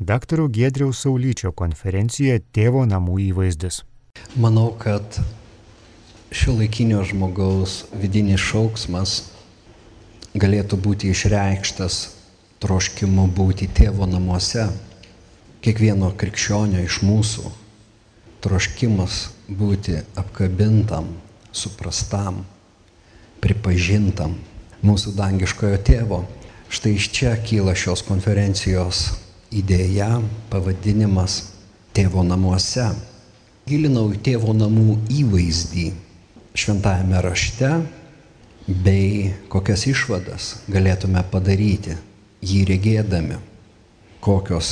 Dr. 0.00 0.46
Giedriaus 0.46 1.00
Saulyčio 1.02 1.50
konferencijoje 1.58 2.38
Tėvo 2.54 2.84
namų 2.86 3.16
įvaizdis. 3.32 3.80
Manau, 4.38 4.68
kad 4.78 5.18
šio 6.30 6.54
laikinio 6.54 7.00
žmogaus 7.02 7.80
vidinis 7.98 8.38
šauksmas 8.38 9.16
galėtų 10.38 10.78
būti 10.86 11.10
išreikštas 11.10 11.98
troškimu 12.62 13.26
būti 13.34 13.66
tėvo 13.74 14.06
namuose. 14.06 14.68
Kiekvieno 15.66 16.14
krikščionio 16.14 16.86
iš 16.86 17.02
mūsų 17.02 17.50
troškimas 18.46 19.20
būti 19.50 19.98
apkabintam, 20.14 21.10
suprastam, 21.50 22.44
pripažintam 23.42 24.38
mūsų 24.86 25.18
dangiškojo 25.18 25.82
tėvo. 25.82 26.26
Štai 26.70 27.00
iš 27.00 27.10
čia 27.10 27.40
kyla 27.42 27.74
šios 27.74 28.06
konferencijos 28.06 29.08
idėja, 29.54 30.18
pavadinimas 30.50 31.40
Tėvo 31.96 32.22
namuose. 32.22 32.92
Gilinau 33.66 34.06
į 34.14 34.20
tėvo 34.22 34.52
namų 34.54 34.98
įvaizdį 35.10 35.88
šventajame 36.56 37.22
rašte 37.24 37.70
bei 38.68 39.32
kokias 39.50 39.82
išvadas 39.90 40.46
galėtume 40.70 41.24
padaryti 41.32 41.96
jį 42.44 42.60
regėdami, 42.70 43.40
kokios 44.24 44.70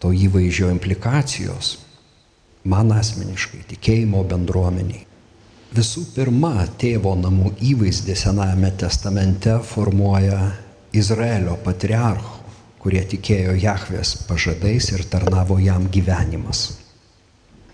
to 0.00 0.14
įvaizdžio 0.14 0.70
implikacijos 0.72 1.74
man 2.68 2.94
asmeniškai, 2.96 3.62
tikėjimo 3.74 4.24
bendruomeniai. 4.28 5.04
Visų 5.76 6.06
pirma, 6.14 6.64
tėvo 6.80 7.12
namų 7.20 7.52
įvaizdį 7.74 8.16
Senajame 8.16 8.72
testamente 8.80 9.58
formuoja 9.68 10.40
Izraelio 10.96 11.58
patriarchų, 11.64 12.37
kurie 12.88 13.02
tikėjo 13.04 13.52
Jahvės 13.60 14.14
pažadais 14.24 14.86
ir 14.94 15.02
tarnavo 15.12 15.58
jam 15.60 15.90
gyvenimas. 15.92 16.78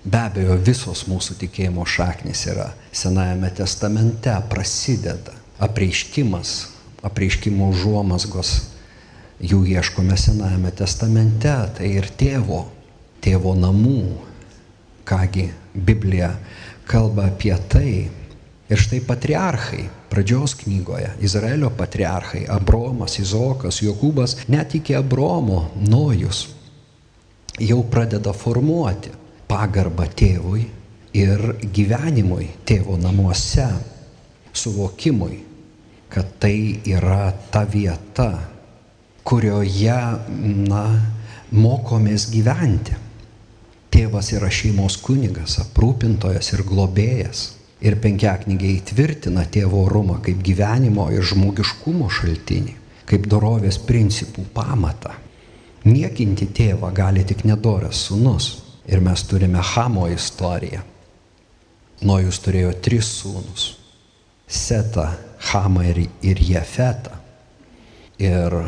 Be 0.02 0.18
abejo, 0.18 0.56
visos 0.58 1.04
mūsų 1.06 1.36
tikėjimo 1.38 1.84
šaknis 1.86 2.40
yra 2.50 2.72
Senajame 2.90 3.52
testamente, 3.54 4.34
prasideda 4.50 5.36
apreiškimas, 5.62 6.56
apreiškimo 7.06 7.68
užuomasgos, 7.70 8.50
jų 9.38 9.60
ieškome 9.76 10.18
Senajame 10.18 10.74
testamente, 10.74 11.54
tai 11.78 11.92
ir 11.94 12.10
tėvo, 12.18 12.64
tėvo 13.22 13.54
namų 13.54 14.02
Kągi 15.06 15.46
Biblija 15.78 16.32
kalba 16.90 17.28
apie 17.30 17.54
tai. 17.70 17.92
Ir 18.72 18.80
štai 18.80 19.02
patriarchai, 19.04 19.82
pradžios 20.08 20.54
knygoje, 20.62 21.10
Izraelio 21.20 21.68
patriarchai, 21.76 22.46
Abromas, 22.48 23.18
Izokas, 23.20 23.82
Jokūbas, 23.84 24.38
net 24.48 24.72
iki 24.78 24.96
Abromo, 24.96 25.66
Nojus, 25.84 26.46
jau 27.60 27.82
pradeda 27.90 28.32
formuoti 28.32 29.12
pagarbą 29.50 30.06
tėvui 30.16 30.64
ir 31.14 31.42
gyvenimui 31.76 32.48
tėvo 32.64 32.96
namuose, 32.98 33.68
suvokimui, 34.54 35.42
kad 36.08 36.38
tai 36.40 36.80
yra 36.88 37.34
ta 37.52 37.64
vieta, 37.68 38.30
kurioje, 39.26 40.00
na, 40.70 40.84
mokomės 41.54 42.28
gyventi. 42.32 42.96
Tėvas 43.94 44.32
yra 44.34 44.48
šeimos 44.50 44.96
kunigas, 45.02 45.58
aprūpintojas 45.62 46.50
ir 46.56 46.64
globėjas. 46.66 47.44
Ir 47.84 47.98
penkiaknygiai 48.00 48.78
įtvirtina 48.78 49.44
tėvo 49.52 49.82
orumą 49.84 50.20
kaip 50.24 50.40
gyvenimo 50.44 51.10
ir 51.12 51.24
žmogiškumo 51.28 52.08
šaltinį, 52.08 52.74
kaip 53.08 53.28
dorovės 53.28 53.78
principų 53.84 54.46
pamatą. 54.56 55.12
Niekinti 55.84 56.48
tėvą 56.56 56.88
gali 56.96 57.24
tik 57.28 57.44
nedoras 57.44 58.06
sunus. 58.08 58.54
Ir 58.84 59.00
mes 59.00 59.22
turime 59.24 59.62
Hamo 59.64 60.06
istoriją. 60.12 60.82
Nojus 62.04 62.40
turėjo 62.44 62.72
tris 62.84 63.08
sūnus- 63.20 63.62
Setą, 64.64 65.06
Hamą 65.50 65.84
ir, 65.88 66.02
ir 66.20 66.40
Jefetą. 66.40 67.16
Ir 68.20 68.58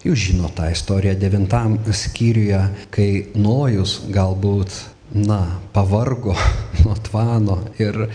Jūs 0.00 0.16
žinote 0.30 0.56
tą 0.56 0.66
istoriją 0.72 1.12
devintam 1.20 1.74
skyriuje, 1.92 2.60
kai 2.88 3.26
Nojus 3.36 3.98
galbūt, 4.08 4.72
na, 5.14 5.58
pavargo 5.72 6.36
nuo 6.84 6.94
tvano 6.94 7.58
ir 7.78 8.06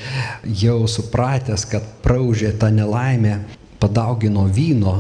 jau 0.46 0.86
supratęs, 0.88 1.68
kad 1.70 1.84
praužė 2.06 2.54
tą 2.60 2.72
nelaimę, 2.74 3.40
padaugino 3.80 4.46
vyno, 4.48 4.96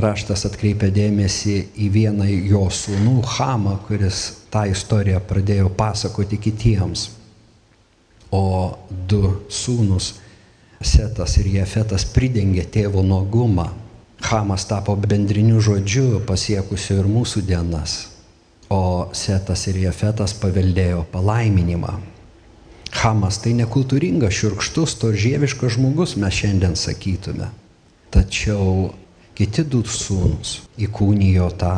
raštas 0.00 0.46
atkreipia 0.48 0.88
dėmesį 0.94 1.56
į 1.76 1.90
vieną 1.92 2.28
jo 2.30 2.64
sūnų, 2.72 3.20
Hamą, 3.36 3.76
kuris 3.88 4.22
tą 4.50 4.64
istoriją 4.70 5.20
pradėjo 5.28 5.68
pasakoti 5.76 6.40
kitiems. 6.40 7.10
O 8.30 8.78
du 9.10 9.40
sūnus, 9.50 10.14
Setas 10.80 11.34
ir 11.36 11.50
Jefetas, 11.52 12.06
pridengė 12.08 12.62
tėvo 12.64 13.02
nuogumą. 13.04 13.66
Hamas 14.24 14.64
tapo 14.64 14.94
bendriniu 14.96 15.60
žodžiu 15.60 16.22
pasiekusiu 16.24 17.02
ir 17.02 17.08
mūsų 17.08 17.42
dienas, 17.44 18.06
o 18.70 19.10
Setas 19.12 19.66
ir 19.66 19.80
Jefetas 19.82 20.32
paveldėjo 20.38 21.02
palaiminimą. 21.10 21.96
Hamas 23.00 23.38
tai 23.42 23.52
nekultūringas, 23.58 24.34
širkštus, 24.34 24.94
to 25.02 25.10
žieviškas 25.14 25.74
žmogus 25.76 26.16
mes 26.20 26.34
šiandien 26.34 26.76
sakytume. 26.78 27.50
Tačiau 28.14 28.92
kiti 29.38 29.64
du 29.66 29.82
sūnus 29.86 30.60
įkūnijo 30.78 31.48
tą 31.58 31.74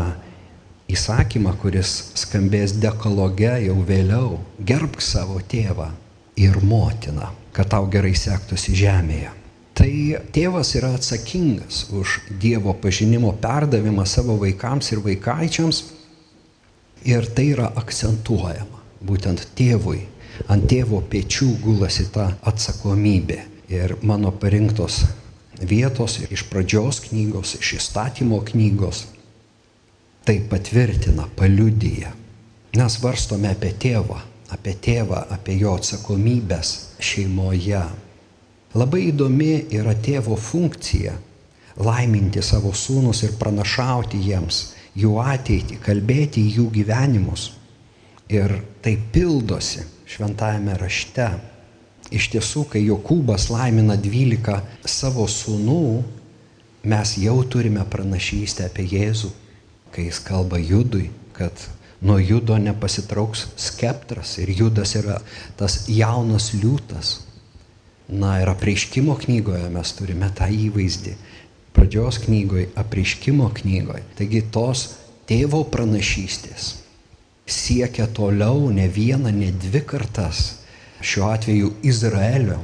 įsakymą, 0.92 1.54
kuris 1.60 1.92
skambės 2.20 2.76
dekologe 2.80 3.52
jau 3.66 3.76
vėliau- 3.88 4.40
gerbk 4.70 5.00
savo 5.00 5.40
tėvą 5.40 5.90
ir 6.36 6.60
motiną, 6.60 7.30
kad 7.52 7.68
tau 7.68 7.86
gerai 7.86 8.12
sektųsi 8.12 8.76
žemėje. 8.76 9.30
Tai 9.74 9.92
tėvas 10.32 10.74
yra 10.76 10.92
atsakingas 10.94 11.86
už 11.90 12.20
Dievo 12.40 12.74
pažinimo 12.74 13.32
perdavimą 13.40 14.04
savo 14.06 14.36
vaikams 14.36 14.92
ir 14.92 15.00
vaikaičiams 15.00 15.82
ir 17.04 17.26
tai 17.34 17.50
yra 17.54 17.70
akcentuojama. 17.76 18.80
Būtent 19.02 19.48
tėvui, 19.58 20.04
ant 20.52 20.68
tėvo 20.70 21.00
pečių 21.12 21.48
gulasi 21.62 22.08
ta 22.14 22.32
atsakomybė. 22.46 23.40
Ir 23.72 23.96
mano 24.02 24.30
parinktos 24.36 25.00
vietos 25.58 26.18
iš 26.28 26.44
pradžios 26.50 27.00
knygos, 27.08 27.56
iš 27.58 27.78
įstatymo 27.80 28.42
knygos 28.52 29.06
tai 30.22 30.36
patvirtina, 30.46 31.26
paliudyja. 31.34 32.12
Mes 32.78 32.98
varstome 33.02 33.50
apie 33.50 33.72
tėvą, 33.74 34.20
apie 34.54 34.76
tėvą, 34.78 35.24
apie 35.34 35.56
jo 35.58 35.72
atsakomybės 35.80 36.76
šeimoje, 37.02 37.82
Labai 38.72 39.10
įdomi 39.10 39.66
yra 39.76 39.92
tėvo 39.92 40.36
funkcija- 40.40 41.12
laiminti 41.86 42.40
savo 42.42 42.70
sūnus 42.72 43.22
ir 43.24 43.34
pranašauti 43.36 44.16
jiems 44.16 44.72
jų 44.98 45.16
ateitį, 45.22 45.78
kalbėti 45.82 46.42
į 46.46 46.58
jų 46.58 46.66
gyvenimus. 46.76 47.50
Ir 48.32 48.58
tai 48.84 48.96
pildosi 49.12 49.84
šventajame 50.08 50.76
rašte. 50.80 51.28
Iš 52.12 52.28
tiesų, 52.34 52.66
kai 52.72 52.82
Jokūbas 52.84 53.48
laimina 53.52 53.96
12 53.96 54.58
savo 54.88 55.24
sūnų, 55.30 56.02
mes 56.92 57.14
jau 57.22 57.38
turime 57.48 57.84
pranašystę 57.88 58.66
apie 58.68 58.84
Jėzų, 58.90 59.30
kai 59.94 60.08
jis 60.08 60.20
kalba 60.24 60.60
Judui, 60.60 61.08
kad 61.32 61.56
nuo 62.04 62.18
Judo 62.20 62.58
nepasitrauks 62.60 63.46
skeptras 63.56 64.36
ir 64.42 64.52
Judas 64.58 64.96
yra 64.98 65.20
tas 65.56 65.84
jaunas 65.88 66.50
liūtas, 66.56 67.20
Na 68.12 68.42
ir 68.42 68.48
apreiškimo 68.52 69.14
knygoje 69.16 69.68
mes 69.72 69.92
turime 69.96 70.28
tą 70.36 70.48
įvaizdį. 70.52 71.14
Pradžios 71.72 72.20
knygoje, 72.26 72.68
apreiškimo 72.76 73.48
knygoje. 73.62 74.04
Taigi 74.18 74.44
tos 74.52 74.86
tėvo 75.28 75.64
pranašystės 75.72 76.82
siekia 77.46 78.06
toliau 78.06 78.70
ne 78.70 78.88
vieną, 78.88 79.32
ne 79.32 79.52
dvi 79.52 79.82
kartas. 79.86 80.62
Šiuo 81.02 81.32
atveju 81.34 81.72
Izraelio, 81.82 82.60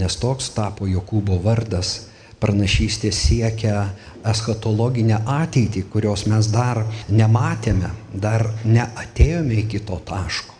nes 0.00 0.16
toks 0.16 0.48
tapo 0.56 0.88
Jokūbo 0.88 1.36
vardas, 1.44 2.08
pranašystė 2.40 3.12
siekia 3.12 3.90
eschatologinę 4.26 5.20
ateitį, 5.28 5.84
kurios 5.92 6.26
mes 6.28 6.48
dar 6.52 6.82
nematėme, 7.08 7.90
dar 8.12 8.48
neatėjome 8.64 9.60
iki 9.64 9.80
to 9.88 10.00
taško. 10.08 10.54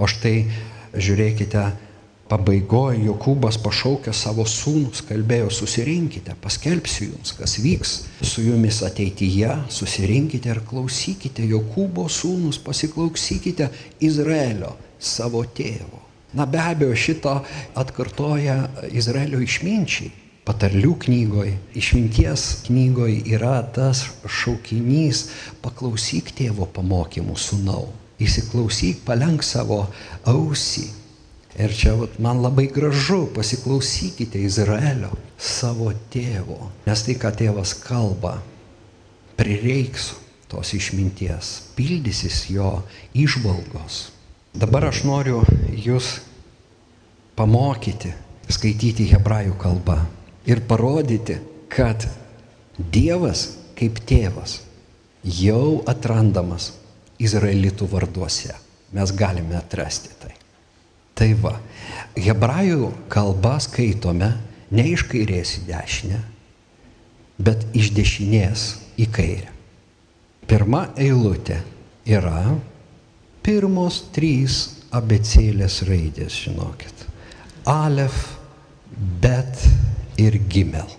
O 0.00 0.08
štai 0.10 0.48
žiūrėkite, 0.96 1.64
Pabaigoje 2.24 3.02
Jokūbas 3.04 3.58
pašaukė 3.60 4.14
savo 4.16 4.46
sūnus, 4.48 5.02
kalbėjo, 5.04 5.50
susirinkite, 5.52 6.32
paskelbsiu 6.40 7.10
jums, 7.10 7.34
kas 7.36 7.58
vyks 7.60 7.92
su 8.24 8.46
jumis 8.46 8.80
ateityje, 8.86 9.50
susirinkite 9.68 10.48
ir 10.54 10.62
klausykite 10.64 11.44
Jokūbo 11.50 12.06
sūnus, 12.08 12.62
pasiklausykite 12.64 13.68
Izraelio, 14.08 14.72
savo 14.96 15.44
tėvo. 15.44 16.00
Na 16.34 16.48
be 16.48 16.58
abejo, 16.64 16.96
šito 16.96 17.36
atkartoja 17.78 18.58
Izraelio 18.90 19.44
išminčiai. 19.44 20.10
patarlių 20.44 20.90
knygoje, 21.00 21.54
išminties 21.72 22.42
knygoje 22.66 23.22
yra 23.32 23.62
tas 23.72 24.02
šaukinys 24.28 25.22
paklausyk 25.64 26.34
tėvo 26.36 26.66
pamokymų 26.68 27.36
sunau, 27.40 27.86
įsiklausyk, 28.20 29.00
palenk 29.06 29.40
savo 29.42 29.86
ausį. 30.28 31.03
Ir 31.54 31.70
čia 31.70 31.94
vat, 31.94 32.16
man 32.18 32.40
labai 32.42 32.66
gražu, 32.66 33.28
pasiklausykite 33.34 34.40
Izraelio, 34.42 35.12
savo 35.38 35.92
tėvo, 36.10 36.72
nes 36.86 37.04
tai, 37.06 37.14
ką 37.14 37.30
tėvas 37.38 37.76
kalba, 37.78 38.40
prireiks 39.38 40.12
tos 40.50 40.74
išminties, 40.74 41.54
pildysis 41.78 42.48
jo 42.50 42.80
išvalgos. 43.14 44.08
Dabar 44.54 44.88
aš 44.90 45.04
noriu 45.06 45.44
jūs 45.78 46.18
pamokyti, 47.38 48.12
skaityti 48.50 49.08
hebrajų 49.14 49.54
kalbą 49.58 49.98
ir 50.50 50.62
parodyti, 50.68 51.38
kad 51.70 52.06
Dievas 52.74 53.52
kaip 53.78 54.00
tėvas 54.02 54.58
jau 55.22 55.82
atrandamas 55.86 56.72
Izraelitų 57.22 57.86
varduose. 57.92 58.56
Mes 58.94 59.12
galime 59.14 59.54
atrasti 59.58 60.10
tai. 60.18 60.32
Tai 61.14 61.30
va, 61.38 61.54
hebrajų 62.18 62.90
kalbą 63.12 63.56
skaitome 63.62 64.32
ne 64.74 64.86
iš 64.90 65.06
kairės 65.10 65.56
į 65.60 65.66
dešinę, 65.68 66.20
bet 67.38 67.66
iš 67.76 67.92
dešinės 67.94 68.64
į 68.98 69.08
kairę. 69.14 69.50
Pirma 70.44 70.88
eilutė 71.00 71.60
yra 72.04 72.56
pirmos 73.44 74.02
trys 74.14 74.58
abecėlės 74.94 75.80
raidės, 75.88 76.34
žinokit. 76.44 77.06
Alef, 77.70 78.18
bet 79.22 79.62
ir 80.20 80.36
gimel. 80.50 80.90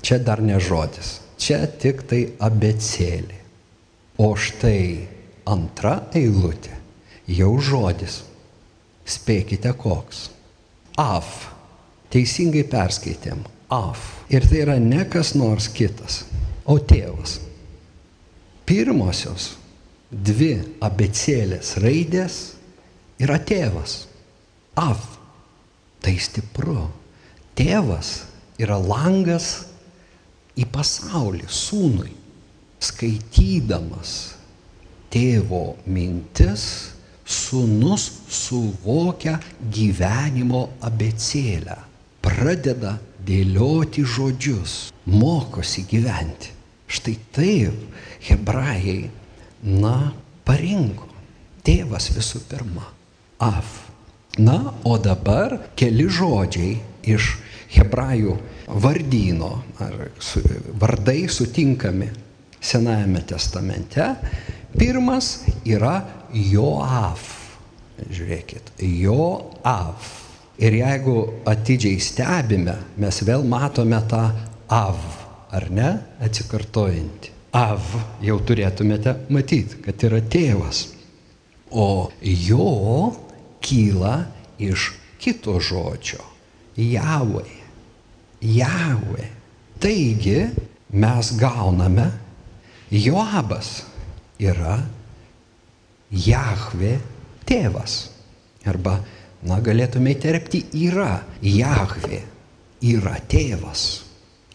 Čia 0.00 0.18
dar 0.24 0.40
ne 0.42 0.58
žodis, 0.60 1.20
čia 1.40 1.62
tik 1.80 2.02
tai 2.08 2.24
abecėlė. 2.40 3.38
O 4.20 4.32
štai 4.36 5.08
antra 5.48 6.00
eilutė 6.16 6.74
jau 7.30 7.54
žodis. 7.62 8.20
Spėkite 9.10 9.72
koks. 9.78 10.28
Af. 11.00 11.48
Teisingai 12.12 12.62
perskaitėm. 12.70 13.42
Af. 13.74 14.04
Ir 14.30 14.46
tai 14.46 14.62
yra 14.64 14.76
ne 14.82 15.04
kas 15.10 15.34
nors 15.38 15.68
kitas, 15.74 16.24
o 16.66 16.78
tėvas. 16.78 17.38
Pirmosios 18.66 19.54
dvi 20.10 20.52
abecėlės 20.82 21.76
raidės 21.82 22.38
yra 23.22 23.40
tėvas. 23.42 24.04
Af. 24.78 25.02
Tai 26.00 26.14
stipru. 26.22 26.86
Tėvas 27.58 28.14
yra 28.62 28.78
langas 28.78 29.50
į 30.58 30.66
pasaulį 30.70 31.48
sūnui. 31.50 32.14
Skaitydamas 32.80 34.14
tėvo 35.12 35.74
mintis, 35.90 36.64
sūnus 37.30 38.06
suvokia 38.30 39.36
gyvenimo 39.72 40.64
abecėlę, 40.86 41.76
pradeda 42.24 42.96
dėlioti 43.26 44.04
žodžius, 44.04 44.90
mokosi 45.06 45.86
gyventi. 45.88 46.56
Štai 46.90 47.14
taip 47.30 48.26
hebrajai, 48.26 49.04
na, 49.62 50.10
parinko. 50.44 51.06
Tėvas 51.62 52.08
visų 52.16 52.40
pirma. 52.50 52.88
Af. 53.40 53.76
Na, 54.40 54.72
o 54.86 54.96
dabar 54.98 55.56
keli 55.78 56.08
žodžiai 56.10 56.78
iš 57.12 57.34
hebrajų 57.74 58.36
vardyno, 58.80 59.50
ar 59.82 60.10
su, 60.22 60.42
vardai 60.80 61.24
sutinkami 61.30 62.10
Senajame 62.60 63.22
testamente. 63.24 64.04
Pirmas 64.76 65.46
yra 65.64 66.02
Joaf. 66.34 67.28
Žiūrėkit, 68.00 68.72
Joaf. 68.80 70.16
Ir 70.60 70.76
jeigu 70.76 71.16
atidžiai 71.48 72.00
stebime, 72.04 72.76
mes 73.00 73.20
vėl 73.24 73.44
matome 73.48 74.00
tą 74.08 74.26
Av, 74.70 74.98
ar 75.50 75.64
ne, 75.74 75.88
atsikartojantį. 76.22 77.32
Av 77.58 77.82
jau 78.22 78.36
turėtumėte 78.46 79.16
matyti, 79.34 79.80
kad 79.82 79.98
yra 80.06 80.20
tėvas. 80.22 80.84
O 81.74 82.10
jo 82.22 83.10
kyla 83.64 84.14
iš 84.62 84.92
kito 85.18 85.58
žodžio- 85.58 86.22
Javai. 86.94 87.50
Javai. 88.40 89.26
Taigi 89.80 90.50
mes 90.92 91.32
gauname, 91.40 92.10
Joabas 92.90 93.84
yra 94.38 94.78
Jahve 96.10 96.98
tėvas. 97.46 98.10
Arba, 98.66 98.98
na, 99.46 99.60
galėtume 99.62 100.12
įterpti, 100.16 100.64
yra 100.74 101.22
Jahve, 101.42 102.22
yra 102.82 103.16
tėvas. 103.30 104.02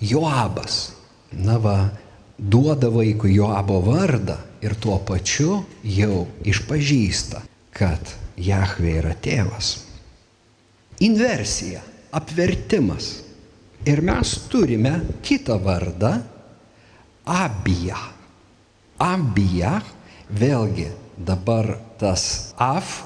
Joabas. 0.03 0.91
Na 1.31 1.55
va, 1.59 1.77
duoda 2.37 2.91
vaikui 2.91 3.33
Joabo 3.37 3.79
vardą 3.83 4.37
ir 4.63 4.75
tuo 4.79 4.99
pačiu 5.07 5.63
jau 5.83 6.25
išpažįsta, 6.43 7.41
kad 7.75 8.13
Jahve 8.35 8.97
yra 8.99 9.15
tėvas. 9.15 9.77
Inversija, 11.03 11.81
apvertimas. 12.15 13.21
Ir 13.85 14.01
mes 14.01 14.31
turime 14.49 14.97
kitą 15.23 15.59
vardą- 15.61 16.15
Abija. 17.43 17.99
Abija, 18.99 19.79
vėlgi 20.31 20.87
dabar 21.17 21.75
tas 21.99 22.53
Af 22.57 23.03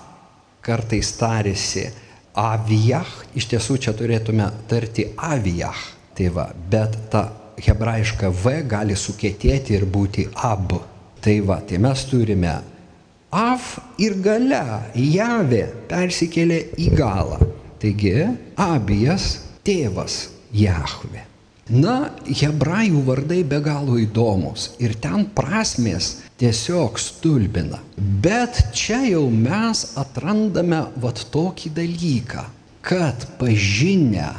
kartais 0.65 1.11
tarėsi 1.17 1.87
Avijah, 2.39 3.07
iš 3.35 3.49
tiesų 3.51 3.79
čia 3.83 3.93
turėtume 3.97 4.47
tarti 4.69 5.07
Avijah. 5.17 5.77
Tai 6.15 6.27
va, 6.35 6.49
bet 6.51 6.95
ta 7.11 7.23
hebrajiška 7.59 8.29
V 8.31 8.61
gali 8.69 8.95
sukėtėti 8.95 9.75
ir 9.77 9.85
būti 9.89 10.27
Ab. 10.35 10.75
Tai 11.19 11.37
va, 11.47 11.59
tai 11.65 11.79
mes 11.83 12.03
turime 12.07 12.57
Af 13.29 13.75
ir 14.01 14.15
gale, 14.23 14.89
Javė 14.97 15.65
persikėlė 15.89 16.61
į 16.81 16.89
galą. 16.97 17.39
Taigi, 17.79 18.25
Abijas 18.59 19.31
tėvas 19.63 20.29
Jahve. 20.51 21.25
Na, 21.69 22.09
hebrajų 22.25 23.03
vardai 23.05 23.43
be 23.45 23.59
galo 23.61 23.99
įdomus 24.01 24.71
ir 24.81 24.95
ten 24.97 25.27
prasmės 25.37 26.15
tiesiog 26.39 26.99
stulbina. 26.99 27.81
Bet 27.97 28.61
čia 28.73 29.01
jau 29.09 29.25
mes 29.31 29.85
atrandame 29.99 30.85
vat 31.03 31.25
tokį 31.33 31.73
dalyką, 31.75 32.45
kad 32.85 33.27
pažinę 33.39 34.29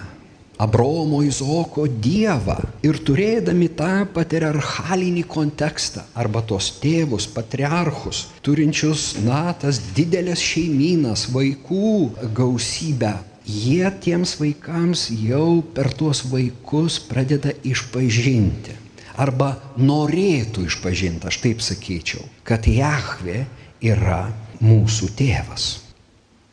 Abromo 0.61 1.23
Izoko 1.25 1.87
Dievą 1.89 2.59
ir 2.85 2.99
turėdami 3.09 3.71
tą 3.79 4.03
patriarchalinį 4.13 5.23
kontekstą 5.35 6.03
arba 6.13 6.43
tos 6.51 6.69
tėvus, 6.83 7.25
patriarchus, 7.33 8.27
turinčius, 8.45 9.07
na, 9.25 9.55
tas 9.63 9.81
didelės 9.97 10.43
šeiminas, 10.45 11.25
vaikų 11.33 11.95
gausybę, 12.37 13.15
jie 13.49 13.89
tiems 14.05 14.37
vaikams 14.43 15.07
jau 15.23 15.63
per 15.77 15.95
tuos 15.97 16.27
vaikus 16.29 17.01
pradeda 17.09 17.57
išpažinti. 17.65 18.80
Arba 19.21 19.55
norėtų 19.77 20.65
išpažinti, 20.71 21.29
aš 21.29 21.41
taip 21.45 21.65
sakyčiau, 21.65 22.25
kad 22.47 22.65
Jahve 22.71 23.45
yra 23.85 24.25
mūsų 24.65 25.11
tėvas. 25.19 25.71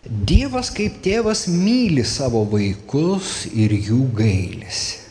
Dievas 0.07 0.69
kaip 0.71 1.01
tėvas 1.03 1.45
myli 1.51 2.03
savo 2.07 2.45
vaikus 2.47 3.45
ir 3.51 3.74
jų 3.75 4.05
gailisi. 4.15 5.03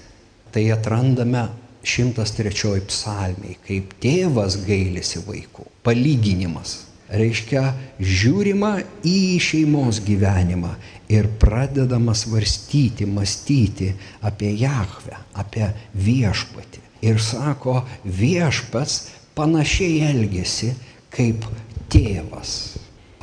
Tai 0.52 0.62
atrandame 0.72 1.42
103 1.84 2.80
psalmiai, 2.88 3.58
kaip 3.66 3.92
tėvas 4.00 4.56
gailisi 4.64 5.20
vaikų. 5.26 5.66
Palyginimas. 5.84 6.78
Reiškia, 7.06 7.68
žiūrima 8.02 8.72
į 9.06 9.36
šeimos 9.38 10.00
gyvenimą 10.02 10.72
ir 11.12 11.28
pradedama 11.38 12.16
svarstyti, 12.18 13.06
mąstyti 13.06 13.92
apie 14.26 14.50
Jahvę, 14.58 15.20
apie 15.38 15.68
viešpatį. 15.94 16.85
Ir 17.04 17.20
sako, 17.20 17.82
viešpats 18.04 19.00
panašiai 19.36 20.00
elgesi 20.08 20.72
kaip 21.12 21.44
tėvas. 21.92 22.76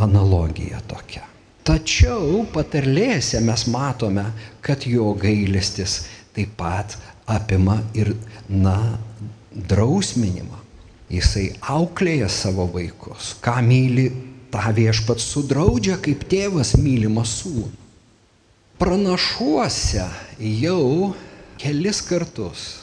Analogija 0.04 0.82
tokia. 0.90 1.24
Tačiau 1.64 2.44
patarlėse 2.52 3.40
mes 3.40 3.68
matome, 3.72 4.26
kad 4.62 4.84
jo 4.90 5.14
gailestis 5.16 6.04
taip 6.36 6.58
pat 6.60 6.98
apima 7.30 7.78
ir, 7.96 8.12
na, 8.50 8.98
drausminimą. 9.54 10.60
Jisai 11.14 11.54
auklėja 11.70 12.28
savo 12.32 12.66
vaikus. 12.74 13.36
Ką 13.44 13.62
myli, 13.64 14.10
tą 14.52 14.74
viešpats 14.76 15.26
sudraudžia, 15.34 15.98
kaip 16.02 16.26
tėvas 16.30 16.76
mylimą 16.80 17.24
sūnų. 17.26 17.70
Pranašuose 18.82 20.08
jau 20.44 21.14
kelis 21.62 22.02
kartus, 22.04 22.83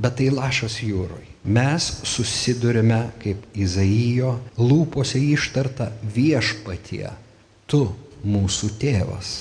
bet 0.00 0.16
tai 0.20 0.30
lašas 0.32 0.80
jūroj. 0.82 1.26
Mes 1.44 1.86
susidurime, 2.08 3.06
kaip 3.22 3.44
Izaijo 3.56 4.34
lūpose 4.60 5.20
ištarta 5.20 5.90
viešpatie, 6.16 7.08
tu 7.68 7.86
mūsų 8.24 8.74
tėvas. 8.80 9.32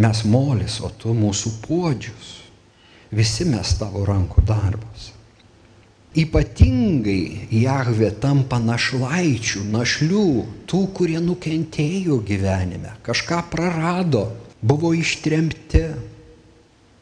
Mes 0.00 0.24
molis, 0.26 0.80
o 0.82 0.90
tu 0.90 1.14
mūsų 1.14 1.56
podžius. 1.66 2.36
Visi 3.10 3.46
mes 3.46 3.72
tavo 3.78 4.04
rankų 4.06 4.44
darbas. 4.46 5.10
Ypatingai 6.18 7.46
Jahve 7.54 8.10
tampa 8.22 8.58
našlaičių, 8.62 9.62
našlių, 9.70 10.30
tų, 10.70 10.80
kurie 10.94 11.20
nukentėjo 11.22 12.18
gyvenime, 12.26 12.96
kažką 13.06 13.44
prarado, 13.50 14.24
buvo 14.62 14.90
ištremti. 14.94 15.84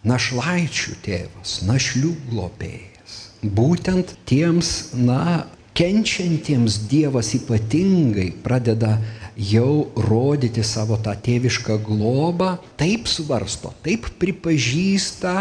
Našlaičių 0.07 0.95
tėvas, 1.03 1.59
našlių 1.67 2.13
globėjas. 2.29 3.15
Būtent 3.43 4.13
tiems, 4.31 4.93
na, 4.95 5.47
kenčiantiems 5.79 6.77
Dievas 6.91 7.33
ypatingai 7.35 8.29
pradeda 8.45 8.97
jau 9.35 9.91
rodyti 10.09 10.63
savo 10.67 10.99
tą 11.03 11.17
tėvišką 11.19 11.81
globą, 11.87 12.57
taip 12.79 13.11
svarsto, 13.11 13.75
taip 13.83 14.07
pripažįsta, 14.23 15.35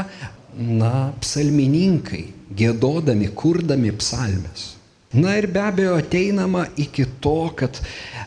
na, 0.58 1.12
psalmininkai, 1.22 2.24
gėdodami, 2.58 3.30
kurdami 3.38 3.94
psalmes. 3.98 4.77
Na 5.14 5.38
ir 5.40 5.48
be 5.48 5.62
abejo 5.64 5.96
ateinama 5.96 6.66
iki 6.76 7.06
to, 7.24 7.50
kad 7.56 7.80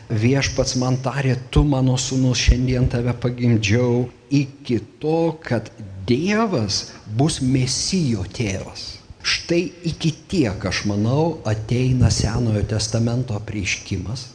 viešpats 0.09 0.73
man 0.81 0.97
tarė, 1.05 1.35
tu 1.53 1.61
mano 1.63 1.93
sūnus 1.93 2.41
šiandien 2.41 2.89
tave 2.89 3.13
pagimdžiau, 3.21 4.07
iki 4.33 4.79
to, 5.01 5.37
kad 5.45 5.69
Dievas 6.09 6.87
bus 7.05 7.37
mesijo 7.45 8.25
tėvas. 8.33 8.97
Štai 9.21 9.61
iki 9.85 10.09
tiek, 10.27 10.65
aš 10.65 10.81
manau, 10.89 11.37
ateina 11.45 12.09
Senojo 12.09 12.63
testamento 12.73 13.37
prieškimas, 13.45 14.31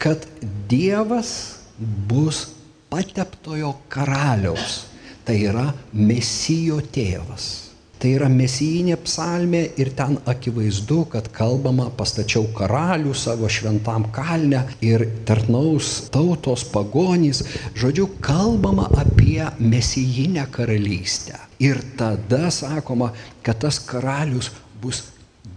kad 0.00 0.24
Dievas 0.72 1.60
bus 1.78 2.46
pateptojo 2.88 3.74
karaliaus, 3.92 4.86
tai 5.28 5.42
yra 5.44 5.68
mesijo 5.92 6.80
tėvas. 6.80 7.69
Tai 8.00 8.08
yra 8.16 8.30
mesijinė 8.32 8.94
psalmė 9.04 9.58
ir 9.76 9.90
ten 9.92 10.14
akivaizdu, 10.32 11.02
kad 11.12 11.26
kalbama 11.36 11.90
pastačiau 11.98 12.46
karalių 12.56 13.10
savo 13.12 13.48
šventam 13.52 14.06
kalne 14.16 14.62
ir 14.80 15.04
tarnaus 15.28 15.90
tautos 16.14 16.64
pagonys. 16.72 17.42
Žodžiu, 17.76 18.06
kalbama 18.24 18.86
apie 19.02 19.44
mesijinę 19.60 20.46
karalystę. 20.54 21.36
Ir 21.60 21.82
tada 22.00 22.48
sakoma, 22.48 23.10
kad 23.44 23.60
tas 23.66 23.82
karalius 23.84 24.48
bus 24.80 25.04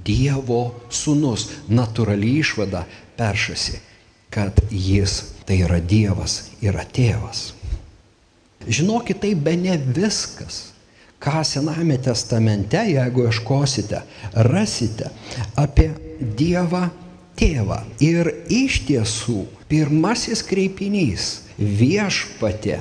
Dievo 0.04 0.74
sūnus. 0.92 1.48
Naturali 1.72 2.34
išvada 2.42 2.84
peršasi, 3.16 3.80
kad 4.36 4.60
jis 4.68 5.16
tai 5.48 5.62
yra 5.64 5.80
Dievas, 5.80 6.52
yra 6.60 6.84
tėvas. 6.84 7.54
Žinokit, 8.68 9.24
tai 9.24 9.32
be 9.40 9.56
ne 9.56 9.80
viskas 9.80 10.73
ką 11.24 11.44
Sename 11.48 11.98
testamente, 12.03 12.82
jeigu 12.92 13.27
ieškosite, 13.30 14.03
rasite 14.50 15.10
apie 15.56 15.92
Dievą 16.20 16.89
tėvą. 17.39 17.80
Ir 18.03 18.30
iš 18.51 18.84
tiesų 18.88 19.44
pirmasis 19.72 20.44
kreipinys 20.46 21.30
viešpatė, 21.58 22.80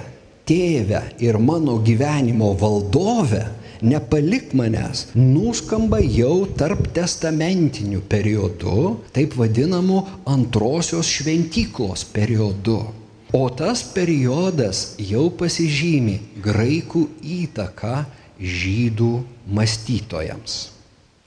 tėvė 0.49 1.03
ir 1.23 1.39
mano 1.39 1.79
gyvenimo 1.87 2.53
valdove, 2.59 3.45
nepalik 3.83 4.53
manęs, 4.59 5.09
nuskamba 5.19 5.99
jau 6.03 6.45
tarp 6.59 6.87
testamentinių 6.95 8.03
periodų, 8.11 8.81
taip 9.15 9.39
vadinamų 9.39 10.03
antrosios 10.31 11.11
šventyklos 11.11 12.05
periodu. 12.15 12.81
O 13.33 13.47
tas 13.49 13.81
periodas 13.95 14.93
jau 15.01 15.31
pasižymi 15.33 16.19
graikų 16.45 17.07
įtaką 17.25 18.03
žydų 18.43 19.13
mąstytojams. 19.55 20.61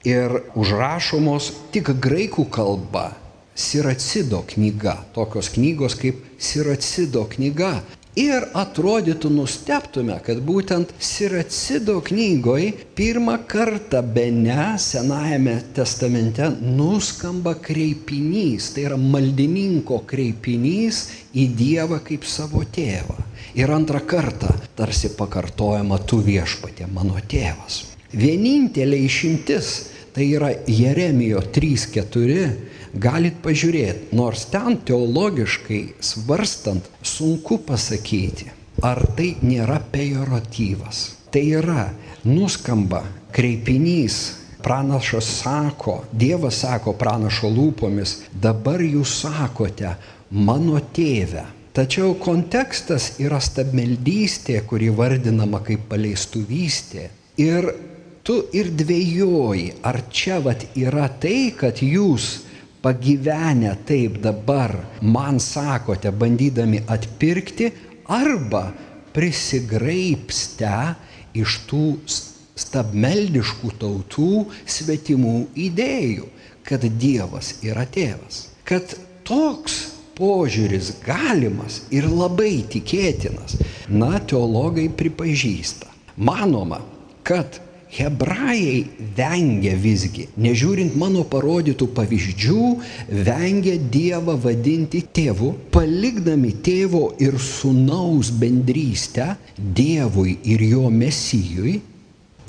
Ir 0.05 0.41
užrašomos 0.53 1.49
tik 1.73 1.89
graikų 2.03 2.45
kalba 2.53 3.13
Siracido 3.55 4.43
knyga, 4.43 4.97
tokios 5.15 5.49
knygos 5.55 5.95
kaip 5.95 6.19
Siracido 6.37 7.23
knyga. 7.31 7.79
Ir 8.15 8.45
atrodytų 8.55 9.27
nusteptume, 9.31 10.15
kad 10.23 10.39
būtent 10.43 10.91
Siracido 11.03 11.97
knygoj 12.03 12.69
pirmą 12.95 13.35
kartą 13.47 13.99
be 14.15 14.29
ne 14.31 14.75
Senajame 14.79 15.57
testamente 15.75 16.47
nuskamba 16.61 17.57
kreipinys, 17.59 18.69
tai 18.75 18.85
yra 18.87 18.99
maldininko 18.99 19.99
kreipinys 20.07 21.01
į 21.35 21.49
Dievą 21.59 21.99
kaip 22.07 22.27
savo 22.27 22.63
tėvą. 22.77 23.19
Ir 23.55 23.71
antrą 23.71 24.01
kartą 24.03 24.51
tarsi 24.75 25.13
pakartojama 25.15 26.01
tu 26.03 26.19
viešpatė, 26.19 26.89
mano 26.91 27.21
tėvas. 27.23 27.85
Vienintelė 28.11 28.99
išimtis 29.05 29.69
tai 30.15 30.27
yra 30.35 30.49
Jeremijo 30.67 31.39
3.4, 31.55 32.43
galit 32.99 33.39
pažiūrėti, 33.43 34.11
nors 34.15 34.45
ten 34.51 34.77
teologiškai 34.87 35.81
svarstant 36.03 36.87
sunku 37.03 37.61
pasakyti, 37.67 38.51
ar 38.83 39.03
tai 39.15 39.33
nėra 39.43 39.81
pejoratyvas. 39.91 41.01
Tai 41.31 41.43
yra, 41.59 41.89
nuskamba 42.23 43.03
kreipinys, 43.35 44.19
pranašas 44.63 45.27
sako, 45.41 46.01
Dievas 46.11 46.63
sako 46.63 46.95
pranašo 46.99 47.51
lūpomis, 47.51 48.21
dabar 48.31 48.83
jūs 48.83 49.19
sakote, 49.25 49.97
mano 50.31 50.79
tėve, 50.95 51.43
Tačiau 51.75 52.13
kontekstas 52.15 53.17
yra 53.19 53.41
stabmeldystė, 53.43 54.61
kuri 54.63 54.87
vardinama 54.95 55.59
kaip 55.59 55.89
paleistuvystė. 55.91 57.09
Ir 57.43 57.65
tu 58.23 58.37
ir 58.55 58.69
dvėjoji, 58.79 59.73
ar 59.83 59.99
čia 60.07 60.37
vat 60.45 60.63
yra 60.79 61.09
tai, 61.19 61.51
kad 61.59 61.81
jūs 61.83 62.45
pagyvenę 62.85 63.73
taip 63.89 64.21
dabar 64.23 64.71
man 65.01 65.41
sakote, 65.43 66.13
bandydami 66.15 66.79
atpirkti, 66.95 67.67
arba 68.07 68.69
prisigraipste 69.11 70.71
iš 71.35 71.57
tų 71.67 71.87
stabmeldiškų 72.55 73.73
tautų 73.81 74.45
svetimų 74.63 75.35
idėjų, 75.65 76.31
kad 76.63 76.87
Dievas 77.03 77.57
yra 77.67 77.83
tėvas. 77.83 78.45
Kad 78.63 78.95
toks 79.27 79.94
požiūris 80.15 80.93
galimas 81.05 81.83
ir 81.93 82.07
labai 82.09 82.63
tikėtinas, 82.71 83.59
na, 83.89 84.15
teologai 84.19 84.87
pripažįsta. 84.89 85.91
Manoma, 86.15 86.79
kad 87.27 87.59
hebrajai 87.95 88.85
vengia 89.15 89.75
visgi, 89.79 90.27
nežiūrint 90.41 90.95
mano 90.99 91.23
parodytų 91.31 91.87
pavyzdžių, 91.95 92.69
vengia 93.27 93.75
Dievą 93.91 94.37
vadinti 94.41 95.03
tėvu, 95.15 95.51
palikdami 95.75 96.53
tėvo 96.65 97.09
ir 97.23 97.39
sunaus 97.39 98.31
bendrystę 98.35 99.35
Dievui 99.55 100.39
ir 100.43 100.65
jo 100.65 100.89
mesijui, 100.91 101.77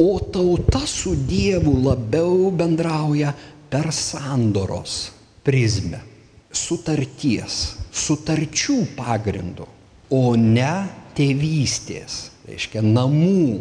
o 0.02 0.11
tauta 0.32 0.82
su 0.87 1.14
Dievu 1.28 1.78
labiau 1.87 2.50
bendrauja 2.52 3.32
per 3.70 3.90
sandoros 3.94 4.99
prizmę 5.46 6.15
sutarties, 6.56 7.76
sutarčių 7.92 8.78
pagrindu, 8.96 9.66
o 10.10 10.34
ne 10.38 10.86
tėvystės, 11.16 12.18
reiškia 12.48 12.82
namų, 12.84 13.60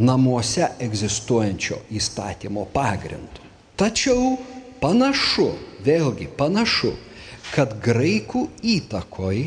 namuose 0.00 0.68
egzistuojančio 0.80 1.80
įstatymo 1.96 2.66
pagrindu. 2.72 3.46
Tačiau 3.80 4.36
panašu, 4.80 5.50
vėlgi 5.84 6.28
panašu, 6.36 6.92
kad 7.54 7.74
graikų 7.82 8.46
įtakoj 8.76 9.40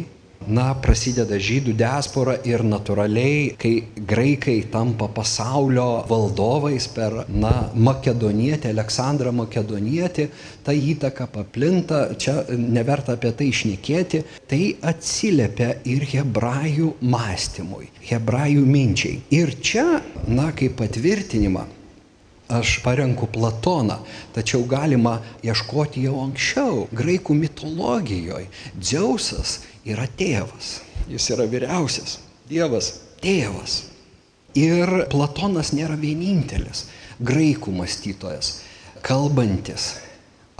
na, 0.47 0.69
prasideda 0.79 1.37
žydų 1.39 1.75
diaspora 1.77 2.35
ir 2.47 2.63
natūraliai, 2.65 3.53
kai 3.59 3.73
graikai 3.95 4.57
tampa 4.73 5.07
pasaulio 5.11 6.03
valdovais 6.09 6.87
per, 6.93 7.23
na, 7.29 7.53
makedonietį, 7.75 8.71
Aleksandrą 8.73 9.33
makedonietį, 9.43 10.27
ta 10.63 10.75
įtaka 10.75 11.27
paplinta, 11.31 12.05
čia 12.19 12.41
neverta 12.57 13.17
apie 13.17 13.33
tai 13.37 13.51
išnekėti, 13.51 14.23
tai 14.49 14.63
atsiliepia 14.93 15.75
ir 15.89 16.07
hebrajų 16.13 16.95
mąstymui, 17.01 17.91
hebrajų 18.09 18.65
minčiai. 18.67 19.21
Ir 19.35 19.55
čia, 19.63 19.87
na, 20.27 20.51
kaip 20.55 20.77
patvirtinimą, 20.81 21.67
aš 22.53 22.79
parenku 22.83 23.27
Platoną, 23.31 23.99
tačiau 24.35 24.63
galima 24.69 25.19
ieškoti 25.45 26.03
jau 26.05 26.19
anksčiau, 26.25 26.87
graikų 26.93 27.35
mitologijoje. 27.39 28.49
Dzeusas 28.77 29.61
yra 29.85 30.07
tėvas, 30.19 30.77
jis 31.11 31.31
yra 31.35 31.47
vyriausias, 31.49 32.19
Dievas 32.49 32.89
tėvas. 33.23 33.85
Ir 34.59 35.07
Platonas 35.09 35.71
nėra 35.73 35.95
vienintelis 35.97 36.83
graikų 37.23 37.71
mąstytojas, 37.73 38.57
kalbantis 39.05 39.93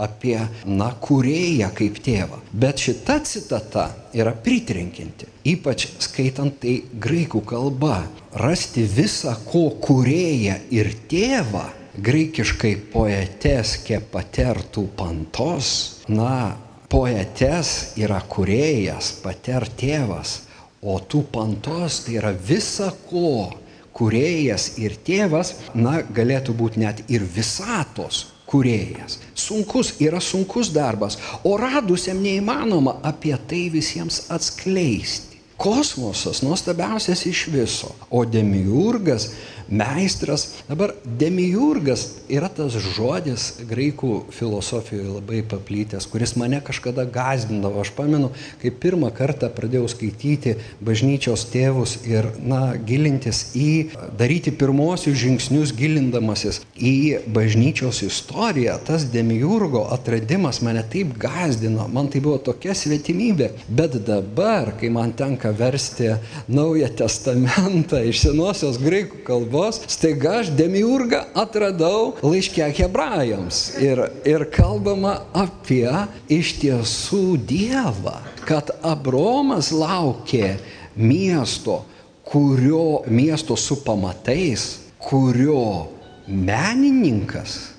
apie, 0.00 0.38
na, 0.66 0.88
kurėją 0.98 1.68
kaip 1.76 2.00
tėvą. 2.02 2.40
Bet 2.50 2.82
šita 2.82 3.20
citata 3.28 3.84
yra 4.16 4.32
pritrenkinti. 4.34 5.28
Ypač 5.52 5.86
skaitant 6.02 6.56
tai 6.62 6.80
graikų 6.98 7.44
kalba. 7.46 8.00
Rasti 8.34 8.82
visą, 8.90 9.36
ko 9.46 9.68
kurėją 9.84 10.56
ir 10.74 10.90
tėvą, 11.10 11.68
graikiškai 11.94 12.74
poetes 12.90 13.76
kepatertų 13.86 14.88
pantos, 14.98 15.68
na, 16.10 16.56
poetes 16.94 17.70
yra 17.98 18.20
kurėjas, 18.30 19.08
pater 19.24 19.66
tėvas, 19.80 20.44
o 20.78 21.00
tų 21.02 21.24
pantos 21.34 22.04
tai 22.06 22.20
yra 22.20 22.30
visa 22.50 22.92
ko 23.08 23.50
kurėjas 23.94 24.68
ir 24.78 24.94
tėvas, 25.06 25.54
na, 25.74 25.96
galėtų 26.18 26.54
būti 26.54 26.82
net 26.84 27.02
ir 27.10 27.26
visatos 27.34 28.20
kurėjas. 28.46 29.18
Sunkus 29.34 29.96
yra 30.06 30.20
sunkus 30.22 30.70
darbas, 30.74 31.18
o 31.42 31.56
radusiam 31.58 32.20
neįmanoma 32.22 33.00
apie 33.10 33.34
tai 33.50 33.64
visiems 33.74 34.28
atskleisti. 34.34 35.40
Kosmosas 35.58 36.42
nuostabiausias 36.46 37.26
iš 37.30 37.46
viso, 37.50 37.90
o 38.10 38.22
demiurgas 38.26 39.32
meistras. 39.68 40.46
Dabar 40.68 40.94
demiurgas 41.04 42.06
yra 42.28 42.48
tas 42.52 42.74
žodis 42.74 43.46
graikų 43.68 44.12
filosofijoje 44.34 45.08
labai 45.08 45.42
paplytęs, 45.48 46.06
kuris 46.10 46.34
mane 46.40 46.60
kažkada 46.64 47.06
gazdindavo. 47.10 47.82
Aš 47.84 47.92
pamenu, 47.96 48.30
kai 48.62 48.70
pirmą 48.70 49.10
kartą 49.14 49.50
pradėjau 49.54 49.88
skaityti 49.92 50.56
bažnyčios 50.84 51.46
tėvus 51.52 51.96
ir, 52.08 52.30
na, 52.42 52.74
gilintis 52.76 53.44
į, 53.58 53.70
daryti 54.18 54.54
pirmosius 54.54 55.18
žingsnius 55.20 55.74
gilindamasis 55.76 56.62
į 56.74 57.24
bažnyčios 57.34 58.02
istoriją, 58.06 58.76
tas 58.86 59.06
demiurgo 59.12 59.84
atradimas 59.94 60.60
mane 60.64 60.84
taip 60.90 61.14
gazdino, 61.20 61.88
man 61.92 62.10
tai 62.12 62.22
buvo 62.24 62.38
tokia 62.50 62.76
svetimybė. 62.78 63.50
Bet 63.68 63.98
dabar, 64.06 64.74
kai 64.80 64.90
man 64.92 65.14
tenka 65.16 65.52
versti 65.56 66.14
Naują 66.48 66.90
Testamentą 66.98 68.00
iš 68.04 68.24
senosios 68.26 68.78
graikų 68.82 69.22
kalbos, 69.26 69.53
kalbos, 69.54 69.80
staiga 69.86 70.40
aš 70.40 70.50
demiurgą 70.50 71.22
atradau 71.34 72.14
laiške 72.22 72.66
hebrajams. 72.74 73.78
Ir, 73.78 74.10
ir 74.26 74.46
kalbama 74.50 75.22
apie 75.32 75.90
iš 76.28 76.58
tiesų 76.58 77.38
Dievą, 77.38 78.18
kad 78.46 78.70
Abromas 78.82 79.70
laukė 79.70 80.58
miesto, 80.96 81.84
kurio 82.26 83.04
miesto 83.06 83.56
su 83.56 83.78
pamatais, 83.84 84.80
kurio 84.98 85.90
menininkas 86.26 87.74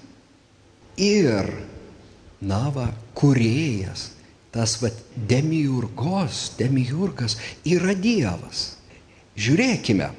ir, 0.97 1.49
na 2.39 2.69
va, 2.71 2.87
kurėjas, 3.15 4.13
tas 4.51 4.77
va, 4.79 4.91
demiurgos, 5.15 6.53
demiurgas 6.59 7.35
yra 7.67 7.95
Dievas. 7.97 8.75
Žiūrėkime, 9.35 10.13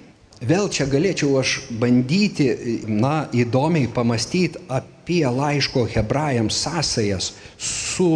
Vėl 0.44 0.68
čia 0.68 0.84
galėčiau 0.84 1.38
aš 1.40 1.62
bandyti, 1.80 2.50
na, 2.84 3.24
įdomiai 3.32 3.88
pamastyti 3.88 4.60
apie 4.68 5.24
laiško 5.24 5.86
hebrajams 5.88 6.58
sąsajas 6.60 7.30
su 7.56 8.10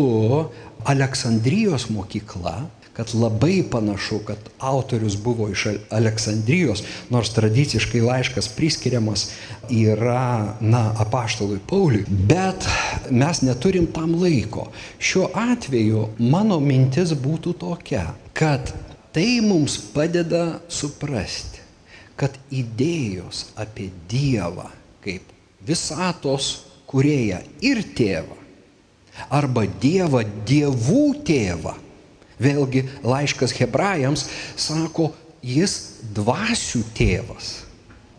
Aleksandrijos 0.84 1.88
mokykla, 1.88 2.66
kad 2.92 3.14
labai 3.16 3.62
panašu, 3.64 4.18
kad 4.28 4.50
autorius 4.58 5.16
buvo 5.16 5.48
iš 5.48 5.66
Aleksandrijos, 5.88 6.82
nors 7.08 7.32
tradiciškai 7.32 8.02
laiškas 8.04 8.50
priskiriamas 8.52 9.30
yra, 9.72 10.58
na, 10.60 10.82
apaštalui 11.00 11.62
Pauliui, 11.66 12.04
bet 12.04 12.68
mes 13.08 13.40
neturim 13.40 13.88
tam 13.96 14.12
laiko. 14.20 14.68
Šiuo 14.98 15.30
atveju 15.32 16.10
mano 16.18 16.60
mintis 16.60 17.16
būtų 17.16 17.56
tokia, 17.64 18.10
kad 18.36 18.74
tai 19.16 19.40
mums 19.40 19.78
padeda 19.94 20.61
suprasti 20.68 21.49
kad 22.20 22.37
idėjos 22.52 23.46
apie 23.61 23.88
Dievą 24.11 24.68
kaip 25.04 25.24
visatos 25.64 26.50
kurėją 26.90 27.40
ir 27.64 27.80
tėvą, 27.96 28.37
arba 29.33 29.64
Dievą 29.80 30.22
dievų 30.48 31.04
tėvą, 31.26 31.74
vėlgi 32.40 32.85
laiškas 33.04 33.54
hebrajams 33.59 34.26
sako, 34.61 35.11
jis 35.40 35.76
dvasių 36.16 36.83
tėvas, 36.96 37.52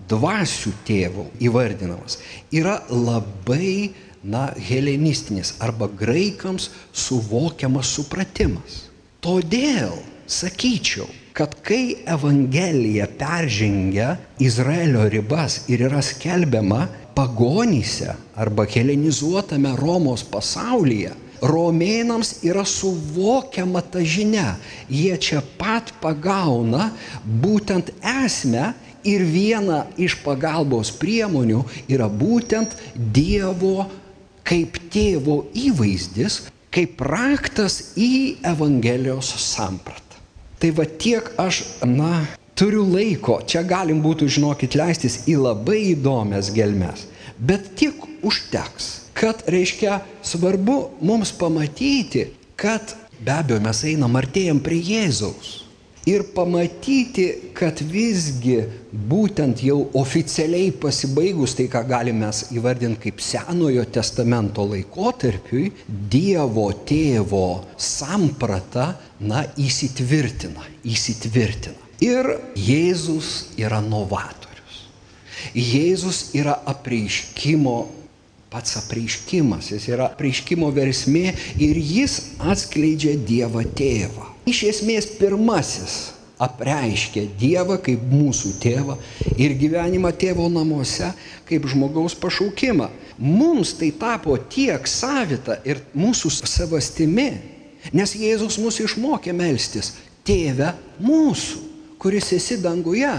dvasių 0.09 0.73
tėvų 0.87 1.27
įvardinamas, 1.47 2.17
yra 2.53 2.79
labai, 2.89 3.91
na, 4.21 4.51
helenistinis 4.53 5.55
arba 5.61 5.87
graikams 5.87 6.69
suvokiamas 6.93 7.89
supratimas. 7.97 8.85
Todėl, 9.21 9.95
sakyčiau, 10.29 11.07
kad 11.33 11.55
kai 11.63 11.95
Evangelija 12.05 13.07
peržengia 13.19 14.15
Izraelio 14.39 15.07
ribas 15.09 15.61
ir 15.67 15.85
yra 15.87 16.01
skelbiama 16.01 16.87
pagonyse 17.15 18.15
arba 18.35 18.65
helenizuotame 18.65 19.75
Romos 19.79 20.23
pasaulyje, 20.23 21.11
romėnams 21.41 22.35
yra 22.45 22.63
suvokiama 22.67 23.81
ta 23.81 24.03
žinia. 24.05 24.55
Jie 24.89 25.17
čia 25.17 25.41
pat 25.57 25.93
pagauna 26.01 26.91
būtent 27.25 27.89
esmę 28.05 28.71
ir 29.07 29.25
viena 29.25 29.85
iš 29.97 30.19
pagalbos 30.25 30.93
priemonių 31.01 31.63
yra 31.89 32.07
būtent 32.09 32.77
Dievo 32.95 33.87
kaip 34.45 34.77
tėvo 34.93 35.45
įvaizdis, 35.57 36.43
kaip 36.73 37.01
raktas 37.05 37.93
į 37.99 38.41
Evangelijos 38.47 39.33
sampratą. 39.41 40.10
Tai 40.61 40.69
va 40.77 40.85
tiek 40.85 41.31
aš, 41.41 41.63
na, 41.89 42.21
turiu 42.53 42.83
laiko, 42.85 43.39
čia 43.49 43.63
galim 43.65 44.03
būtų, 44.03 44.27
žinokit, 44.29 44.77
leistis 44.77 45.23
į 45.25 45.39
labai 45.41 45.79
įdomias 45.95 46.51
gelmes, 46.53 47.07
bet 47.41 47.71
tiek 47.79 47.97
užteks, 48.21 48.91
kad, 49.17 49.41
reiškia, 49.49 50.03
svarbu 50.21 50.77
mums 51.01 51.33
pamatyti, 51.33 52.27
kad 52.53 52.93
be 53.17 53.33
abejo 53.33 53.57
mes 53.65 53.81
einam 53.89 54.21
artėjam 54.21 54.61
prie 54.61 54.77
Jėzaus 54.85 55.61
ir 56.09 56.23
pamatyti, 56.35 57.27
kad 57.57 57.81
visgi 57.85 58.57
būtent 58.91 59.61
jau 59.65 59.77
oficialiai 59.99 60.71
pasibaigus 60.81 61.53
tai, 61.57 61.67
ką 61.71 61.83
galime 61.87 62.31
įvardinti 62.55 63.05
kaip 63.05 63.21
Senojo 63.21 63.85
testamento 63.93 64.65
laikotarpiui, 64.69 65.69
Dievo 65.87 66.69
tėvo 66.87 67.45
samprata, 67.77 68.95
na, 69.21 69.45
įsitvirtina, 69.61 70.65
įsitvirtina. 70.83 71.77
Ir 72.01 72.31
Jėzus 72.57 73.51
yra 73.61 73.77
novatorius. 73.85 74.85
Jėzus 75.53 76.31
yra 76.37 76.57
apreiškimo 76.65 77.77
pats 78.51 78.73
apreiškimas, 78.81 79.69
jis 79.71 79.85
yra 79.93 80.09
apreiškimo 80.09 80.67
versmė 80.75 81.29
ir 81.61 81.77
jis 81.79 82.17
atskleidžia 82.51 83.15
Dievą 83.23 83.63
tėvą 83.77 84.30
iš 84.51 84.65
esmės 84.69 85.07
pirmasis 85.19 85.99
apreiškė 86.41 87.27
Dievą 87.39 87.77
kaip 87.85 88.03
mūsų 88.11 88.55
tėvą 88.61 88.97
ir 89.37 89.55
gyvenimą 89.59 90.11
tėvo 90.17 90.47
namuose 90.51 91.11
kaip 91.49 91.67
žmogaus 91.69 92.15
pašaukimą. 92.17 92.89
Mums 93.21 93.75
tai 93.77 93.91
tapo 93.93 94.37
tiek 94.51 94.87
savita 94.89 95.59
ir 95.67 95.83
mūsų 95.93 96.31
savastimi, 96.39 97.29
nes 97.93 98.15
Jėzus 98.17 98.57
mus 98.61 98.79
išmokė 98.81 99.35
melstis 99.37 99.93
Tėve 100.25 100.67
mūsų, 101.01 101.61
kuris 102.01 102.27
esi 102.35 102.59
danguje. 102.61 103.09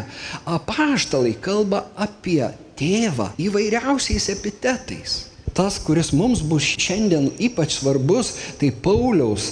Apaštalai 0.46 1.32
kalba 1.42 1.88
apie 1.98 2.44
tėvą 2.78 3.32
įvairiausiais 3.42 4.28
epitetais. 4.36 5.16
Tas, 5.52 5.80
kuris 5.82 6.12
mums 6.16 6.40
bus 6.46 6.64
šiandien 6.80 7.26
ypač 7.42 7.74
svarbus, 7.80 8.30
tai 8.60 8.70
Pauliaus 8.70 9.50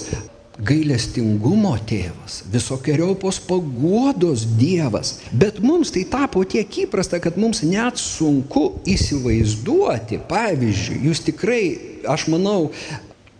gailestingumo 0.65 1.73
tėvas, 1.89 2.41
visokiojopos 2.53 3.41
paguodos 3.47 4.45
Dievas. 4.59 5.15
Bet 5.31 5.59
mums 5.63 5.93
tai 5.93 6.05
tapo 6.09 6.43
tiek 6.45 6.69
įprasta, 6.85 7.19
kad 7.23 7.39
mums 7.41 7.63
net 7.65 7.99
sunku 8.01 8.67
įsivaizduoti. 8.89 10.21
Pavyzdžiui, 10.29 11.01
jūs 11.07 11.23
tikrai, 11.31 11.63
aš 12.09 12.27
manau, 12.33 12.69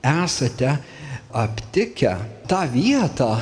esate 0.02 0.76
aptikę 1.32 2.18
tą 2.50 2.66
vietą, 2.74 3.36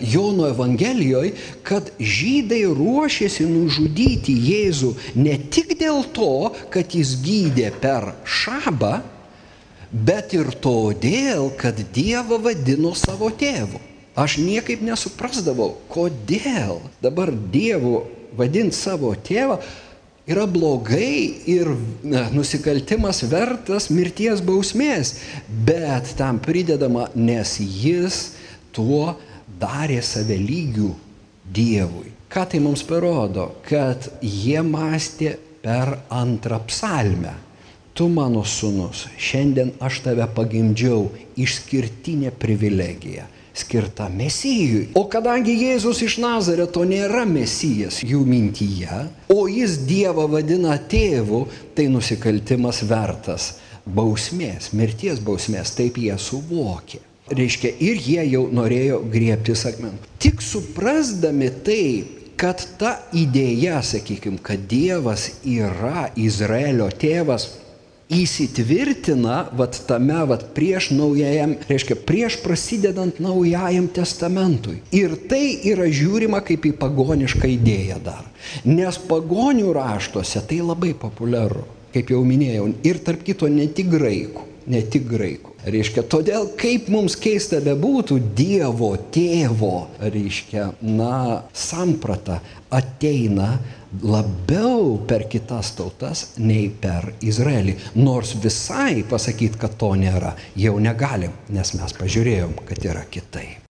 Jono 0.00 0.46
Evangelijoje, 0.48 1.34
kad 1.60 1.90
žydai 2.00 2.62
ruošėsi 2.72 3.44
nužudyti 3.44 4.32
Jėzų 4.32 4.94
ne 5.20 5.34
tik 5.52 5.74
dėl 5.76 6.06
to, 6.16 6.54
kad 6.72 6.96
jis 6.96 7.18
gydė 7.20 7.68
per 7.82 8.14
šabą, 8.24 9.02
bet 9.94 10.34
ir 10.34 10.50
todėl, 10.62 11.52
kad 11.58 11.78
Dievą 11.94 12.40
vadino 12.42 12.94
savo 12.98 13.30
tėvu. 13.30 13.80
Aš 14.18 14.38
niekaip 14.42 14.82
nesuprasdavau, 14.82 15.74
kodėl 15.90 16.80
dabar 17.02 17.30
Dievo 17.30 18.04
vadinti 18.38 18.76
savo 18.76 19.12
tėvą 19.14 19.58
yra 20.26 20.46
blogai 20.50 21.42
ir 21.50 21.70
na, 22.06 22.28
nusikaltimas 22.34 23.22
vertas 23.30 23.90
mirties 23.92 24.42
bausmės, 24.44 25.16
bet 25.66 26.14
tam 26.18 26.40
pridedama, 26.42 27.08
nes 27.14 27.58
jis 27.60 28.20
tuo 28.74 29.16
darė 29.60 30.00
save 30.02 30.38
lygių 30.40 30.92
Dievui. 31.54 32.10
Ką 32.32 32.46
tai 32.50 32.58
mums 32.62 32.82
parodo? 32.86 33.50
Kad 33.66 34.08
jie 34.24 34.62
mąstė 34.64 35.36
per 35.62 35.98
antrą 36.10 36.58
psalmę. 36.66 37.34
Tu 37.94 38.08
mano 38.10 38.42
sunus, 38.44 39.04
šiandien 39.22 39.70
aš 39.78 40.00
tave 40.02 40.26
pagimdžiau 40.34 41.04
išskirtinė 41.38 42.32
privilegija 42.34 43.28
skirta 43.54 44.08
Mesijui. 44.10 44.88
O 44.98 45.04
kadangi 45.06 45.54
Jėzus 45.54 46.00
iš 46.02 46.16
Nazareto 46.18 46.82
nėra 46.82 47.22
Mesijas 47.28 48.00
jų 48.02 48.24
mintyje, 48.26 49.04
o 49.30 49.46
jis 49.46 49.78
Dievą 49.86 50.26
vadina 50.32 50.74
tėvu, 50.74 51.44
tai 51.78 51.86
nusikaltimas 51.92 52.82
vertas 52.90 53.52
bausmės, 53.86 54.72
mirties 54.74 55.22
bausmės, 55.22 55.76
taip 55.78 56.02
jie 56.02 56.18
suvokė. 56.18 56.98
Reiškia, 57.30 57.70
ir 57.80 58.00
jie 58.04 58.22
jau 58.34 58.44
norėjo 58.52 59.04
griebtis 59.12 59.64
akmenų. 59.70 60.02
Tik 60.20 60.42
suprasdami 60.44 61.54
tai, 61.64 61.84
kad 62.36 62.60
ta 62.80 62.98
idėja, 63.16 63.78
sakykime, 63.86 64.42
kad 64.44 64.66
Dievas 64.68 65.30
yra 65.46 66.08
Izraelio 66.20 66.90
tėvas, 66.90 67.52
įsitvirtina 68.14 69.38
vat 69.56 69.78
tame 69.88 70.20
vat 70.30 70.46
prieš 70.56 70.90
naujajam, 70.94 71.56
reiškia 71.68 71.96
prieš 72.06 72.38
prasidedant 72.44 73.20
naujajam 73.22 73.88
testamentui. 73.94 74.80
Ir 74.94 75.16
tai 75.30 75.58
yra 75.70 75.88
žiūrima 75.90 76.42
kaip 76.46 76.68
į 76.70 76.74
pagonišką 76.80 77.50
idėją 77.56 78.00
dar. 78.04 78.24
Nes 78.68 79.00
pagonių 79.08 79.72
raštuose 79.76 80.44
tai 80.48 80.60
labai 80.62 80.94
populiaru, 80.98 81.64
kaip 81.94 82.12
jau 82.14 82.22
minėjau, 82.26 82.70
ir 82.86 83.00
tarp 83.04 83.24
kito 83.26 83.48
ne 83.50 83.66
tik 83.70 83.90
graikų, 83.94 84.46
ne 84.70 84.82
tik 84.82 85.08
graikų. 85.10 85.54
Reiškia, 85.64 86.02
todėl 86.12 86.50
kaip 86.60 86.90
mums 86.92 87.14
keista 87.16 87.56
bebūtų, 87.64 88.18
Dievo 88.36 88.90
tėvo, 89.14 89.86
reiškia, 90.02 90.74
na, 90.84 91.44
samprata 91.56 92.42
ateina 92.68 93.54
labiau 94.02 94.98
per 95.06 95.26
kitas 95.30 95.74
tautas 95.78 96.24
nei 96.38 96.68
per 96.68 97.12
Izraelį. 97.22 97.76
Nors 98.00 98.34
visai 98.42 99.04
pasakyti, 99.08 99.60
kad 99.60 99.76
to 99.78 99.92
nėra, 99.98 100.34
jau 100.58 100.76
negalim, 100.82 101.36
nes 101.54 101.74
mes 101.78 101.96
pažiūrėjom, 102.00 102.58
kad 102.68 102.84
yra 102.84 103.06
kitaip. 103.10 103.60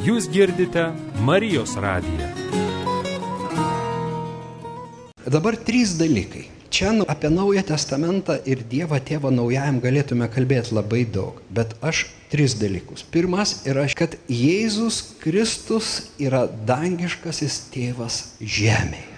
Jūs 0.00 0.30
girdite 0.32 0.90
Marijos 1.24 1.76
radiją. 1.80 2.30
Dabar 5.30 5.54
trys 5.60 5.92
dalykai 6.00 6.49
Čia 6.70 6.92
nu, 6.94 7.04
apie 7.08 7.30
Naują 7.30 7.62
Testamentą 7.66 8.36
ir 8.46 8.62
Dievą 8.62 9.00
Tėvą 9.02 9.32
Naujajam 9.34 9.80
galėtume 9.82 10.28
kalbėti 10.30 10.76
labai 10.76 11.02
daug, 11.02 11.40
bet 11.50 11.74
aš 11.82 12.04
tris 12.30 12.54
dalykus. 12.54 13.02
Pirmas 13.02 13.56
yra, 13.66 13.88
kad 13.98 14.14
Jėzus 14.30 15.00
Kristus 15.18 16.12
yra 16.22 16.44
dangiškasis 16.46 17.56
tėvas 17.74 18.20
žemėje. 18.38 19.08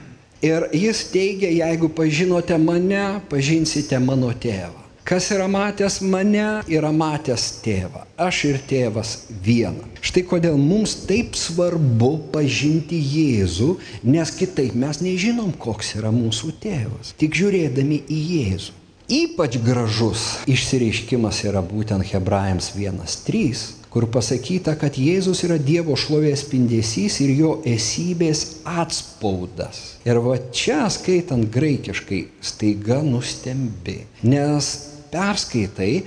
Ir 0.43 0.65
jis 0.75 1.05
teigia, 1.13 1.53
jeigu 1.55 1.93
pažinote 1.93 2.57
mane, 2.59 3.21
pažinsite 3.31 4.01
mano 4.03 4.33
tėvą. 4.33 4.82
Kas 5.05 5.33
yra 5.35 5.49
matęs 5.51 5.97
mane, 6.07 6.63
yra 6.71 6.93
matęs 6.95 7.49
tėvą. 7.65 8.05
Aš 8.23 8.45
ir 8.53 8.59
tėvas 8.71 9.17
viena. 9.43 9.89
Štai 9.99 10.23
kodėl 10.31 10.55
mums 10.61 10.95
taip 11.09 11.35
svarbu 11.39 12.13
pažinti 12.31 13.01
Jėzų, 13.03 13.75
nes 14.07 14.31
kitaip 14.39 14.77
mes 14.79 15.03
nežinom, 15.03 15.51
koks 15.59 15.97
yra 15.99 16.15
mūsų 16.15 16.53
tėvas. 16.63 17.11
Tik 17.19 17.35
žiūrėdami 17.35 17.99
į 18.07 18.21
Jėzų. 18.37 18.79
Ypač 19.13 19.59
gražus 19.61 20.23
išsireiškimas 20.49 21.43
yra 21.51 21.61
būtent 21.67 22.07
Hebrajams 22.07 22.71
1.3, 22.79 23.65
kur 23.93 24.07
pasakyta, 24.09 24.77
kad 24.79 24.95
Jėzus 24.97 25.43
yra 25.45 25.59
Dievo 25.59 25.99
šlovės 25.99 26.47
spindesys 26.47 27.19
ir 27.27 27.35
jo 27.37 27.51
esybės 27.69 28.63
atspaudas. 28.63 29.83
Ir 30.07 30.23
va 30.23 30.39
čia 30.55 30.87
skaitant 30.95 31.51
graikiškai 31.53 32.23
staiga 32.41 33.03
nustembi, 33.05 33.99
nes 34.23 34.73
perskaitai 35.13 36.03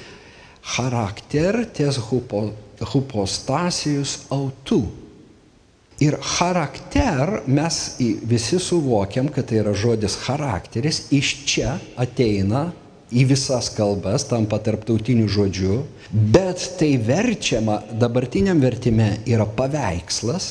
charakter 0.76 1.62
ties 1.74 2.00
hupo, 2.10 2.48
hupostasijus 2.94 4.26
autų. 4.34 4.84
Ir 6.04 6.18
charakter 6.20 7.38
mes 7.48 7.76
visi 8.28 8.60
suvokiam, 8.60 9.30
kad 9.32 9.48
tai 9.48 9.62
yra 9.62 9.72
žodis 9.78 10.18
charakteris, 10.26 11.06
iš 11.15 11.30
čia 11.48 11.78
ateina 11.96 12.68
į 13.13 13.26
visas 13.30 13.70
kalbas, 13.76 14.26
tampa 14.30 14.58
tarptautiniu 14.63 15.28
žodžiu, 15.30 15.84
bet 16.10 16.62
tai 16.80 16.96
verčiama 17.02 17.82
dabartiniam 18.02 18.62
vertime 18.63 19.15
yra 19.30 19.46
paveikslas, 19.46 20.48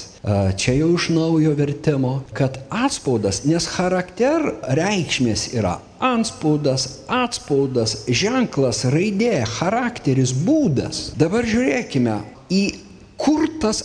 čia 0.60 0.76
jau 0.78 0.92
iš 0.94 1.08
naujo 1.14 1.54
vertimo, 1.58 2.14
kad 2.36 2.60
atspaudas, 2.70 3.42
nes 3.48 3.66
charakter 3.74 4.52
reikšmės 4.78 5.48
yra 5.58 5.78
anspaudas, 6.04 6.86
atspaudas, 7.08 8.04
ženklas, 8.08 8.84
raidė, 8.92 9.44
charakteris, 9.58 10.34
būdas. 10.44 11.10
Dabar 11.18 11.48
žiūrėkime 11.48 12.20
į 12.52 12.64
kur 13.20 13.46
tas 13.62 13.82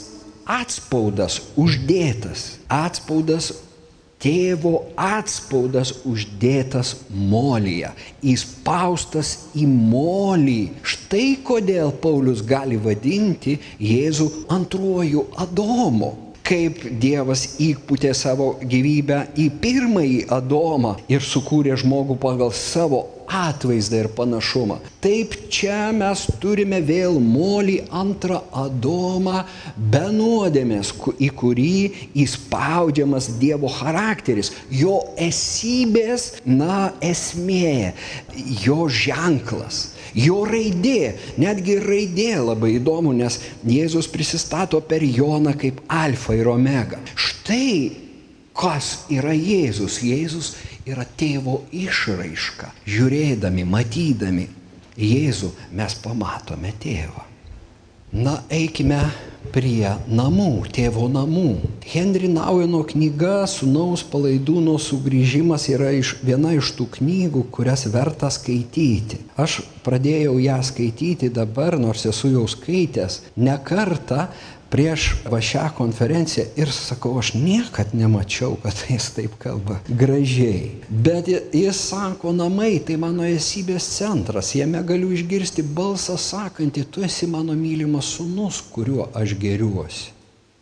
atspaudas 0.49 1.39
uždėtas. 1.59 2.57
Atspaudas 2.69 3.53
tėvo 4.19 4.73
atspaudas 4.99 5.93
uždėtas 6.07 6.95
molyje, 7.09 7.91
įspaustas 8.33 9.35
į 9.55 9.67
molį. 9.69 10.61
Štai 10.83 11.37
kodėl 11.45 11.93
Paulius 12.03 12.43
gali 12.45 12.79
vadinti 12.81 13.57
Jėzų 13.79 14.31
antruoju 14.55 15.29
Adomu 15.39 16.15
kaip 16.49 16.81
Dievas 17.01 17.43
įputė 17.61 18.09
savo 18.17 18.55
gyvybę 18.65 19.19
į 19.37 19.49
pirmąjį 19.61 20.21
Adomą 20.33 20.95
ir 21.11 21.21
sukūrė 21.21 21.75
žmogų 21.77 22.17
pagal 22.23 22.49
savo 22.57 23.03
atvaizdą 23.29 24.03
ir 24.03 24.09
panašumą. 24.17 24.79
Taip 25.03 25.35
čia 25.53 25.91
mes 25.95 26.25
turime 26.41 26.81
vėl 26.83 27.19
molį 27.23 27.77
antrą 27.95 28.41
Adomą 28.51 29.43
be 29.77 30.05
nuodėmės, 30.15 30.91
į 31.21 31.29
kurį 31.39 31.75
įspaudžiamas 32.25 33.29
Dievo 33.39 33.69
charakteris, 33.71 34.51
jo 34.71 34.99
esybės, 35.17 36.33
na, 36.45 36.89
esmė, 37.05 37.93
jo 38.65 38.89
ženklas. 38.89 39.89
Jo 40.17 40.41
raidė, 40.49 41.13
netgi 41.37 41.75
raidė 41.83 42.31
labai 42.41 42.73
įdomu, 42.79 43.13
nes 43.13 43.37
Jėzus 43.61 44.09
prisistato 44.09 44.81
per 44.81 45.05
Joną 45.05 45.53
kaip 45.59 45.83
alfa 45.85 46.33
ir 46.33 46.49
omega. 46.49 46.97
Štai 47.13 48.09
kas 48.59 49.05
yra 49.13 49.33
Jėzus. 49.35 49.99
Jėzus 50.03 50.53
yra 50.89 51.05
tėvo 51.17 51.61
išraiška. 51.71 52.73
Žiūrėdami, 52.89 53.65
matydami 53.65 54.47
Jėzų 54.99 55.53
mes 55.79 55.93
pamatome 56.03 56.73
tėvą. 56.83 57.29
Na, 58.09 58.39
eikime 58.49 58.97
prie 59.53 59.85
namų, 60.09 60.65
tėvo 60.73 61.05
namų. 61.13 61.59
Henry 61.85 62.27
Naueno 62.31 62.81
knyga 62.89 63.43
Sūnaus 63.47 64.01
palaidūno 64.09 64.79
sugrįžimas 64.81 65.67
yra 65.69 65.91
iš, 65.93 66.15
viena 66.25 66.55
iš 66.57 66.73
tų 66.77 66.87
knygų, 66.97 67.45
kurias 67.53 67.85
verta 67.93 68.31
skaityti. 68.33 69.21
Aš 69.37 69.59
pradėjau 69.85 70.39
ją 70.41 70.57
skaityti 70.65 71.29
dabar, 71.33 71.77
nors 71.77 72.07
esu 72.09 72.33
jau 72.33 72.47
skaitęs, 72.49 73.21
ne 73.37 73.55
kartą, 73.61 74.27
prieš 74.69 75.07
va 75.29 75.41
šią 75.41 75.65
konferenciją 75.77 76.45
ir 76.59 76.71
sakau, 76.73 77.15
aš 77.19 77.33
niekad 77.33 77.93
nemačiau, 77.93 78.57
kad 78.63 78.83
jis 78.89 79.09
taip 79.15 79.37
kalba 79.41 79.79
gražiai. 79.87 80.71
Bet 80.89 81.29
jis 81.29 81.81
sako, 81.89 82.33
namai 82.35 82.77
tai 82.85 82.99
mano 83.01 83.25
esybės 83.27 83.89
centras, 83.97 84.53
jame 84.55 84.83
galiu 84.85 85.11
išgirsti 85.15 85.65
balsą 85.65 86.17
sakantį, 86.17 86.85
tu 86.91 87.03
esi 87.05 87.27
mano 87.27 87.57
mylimas 87.57 88.13
sunus, 88.17 88.61
kuriuo 88.73 89.09
aš 89.17 89.35
geriuosi. 89.41 90.15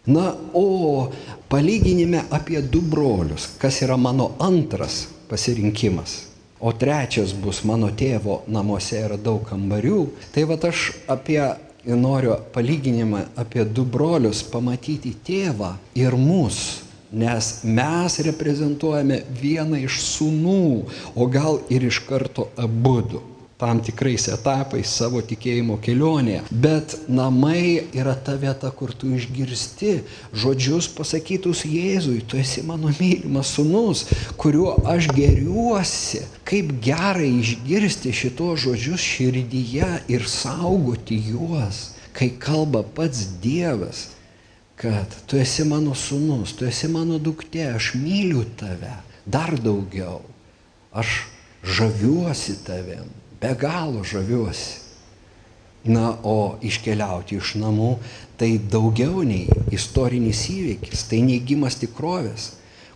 Na, 0.08 0.32
o 0.56 1.12
palyginime 1.52 2.22
apie 2.32 2.62
du 2.64 2.80
brolius, 2.80 3.50
kas 3.60 3.82
yra 3.84 3.98
mano 4.00 4.32
antras 4.40 5.08
pasirinkimas. 5.28 6.24
O 6.60 6.72
trečias 6.74 7.34
bus 7.38 7.60
mano 7.68 7.90
tėvo 7.94 8.40
namuose 8.50 9.04
yra 9.04 9.18
daug 9.20 9.44
kambarių. 9.46 10.00
Tai 10.34 10.46
va 10.50 10.56
aš 10.70 10.86
apie 11.12 11.42
ir 11.88 11.96
noriu 11.96 12.36
palyginimą 12.54 13.24
apie 13.44 13.64
du 13.66 13.86
brolius 13.86 14.44
pamatyti 14.52 15.16
tėvą 15.28 15.74
ir 15.96 16.16
mus. 16.20 16.84
Nes 17.08 17.62
mes 17.64 18.18
reprezentuojame 18.28 19.22
vieną 19.42 19.80
iš 19.88 20.02
sunų, 20.04 20.84
o 21.16 21.28
gal 21.32 21.62
ir 21.72 21.88
iš 21.88 22.02
karto 22.10 22.50
abudu. 22.60 23.24
Tam 23.58 23.80
tikrais 23.82 24.28
etapais 24.30 24.92
savo 25.00 25.22
tikėjimo 25.26 25.80
kelionėje. 25.82 26.44
Bet 26.52 26.94
namai 27.10 27.88
yra 27.98 28.14
ta 28.14 28.36
vieta, 28.38 28.70
kur 28.70 28.94
tu 28.94 29.10
išgirsti 29.18 29.94
žodžius 30.38 30.90
pasakytus 30.94 31.64
Jėzui, 31.66 32.22
tu 32.30 32.38
esi 32.38 32.62
mano 32.66 32.94
mylimas 33.00 33.56
sunus, 33.58 34.06
kuriuo 34.38 34.76
aš 34.86 35.10
geriuosi. 35.18 36.22
Kaip 36.48 36.76
gerai 36.86 37.32
išgirsti 37.40 38.14
šitos 38.14 38.62
žodžius 38.68 39.02
širdyje 39.02 39.90
ir 40.14 40.30
saugoti 40.30 41.18
juos, 41.32 41.98
kai 42.14 42.30
kalba 42.38 42.86
pats 42.86 43.26
Dievas 43.42 44.12
kad 44.78 45.10
tu 45.26 45.40
esi 45.42 45.64
mano 45.66 45.96
sunus, 45.98 46.52
tu 46.54 46.68
esi 46.70 46.86
mano 46.94 47.18
duktė, 47.18 47.64
aš 47.74 47.96
myliu 47.98 48.44
tave 48.60 48.94
dar 49.26 49.56
daugiau, 49.58 50.20
aš 50.94 51.24
žaviuosi 51.66 52.60
tavim 52.68 53.10
be 53.42 53.54
galo 53.60 54.04
žaviuosi. 54.04 54.86
Na, 55.88 56.18
o 56.24 56.58
iškeliauti 56.68 57.38
iš 57.40 57.54
namų 57.62 57.94
tai 58.40 58.58
daugiau 58.60 59.22
nei 59.24 59.46
istorinis 59.72 60.42
įvykis, 60.52 61.06
tai 61.08 61.22
neigimas 61.24 61.78
tikrovės, 61.80 62.50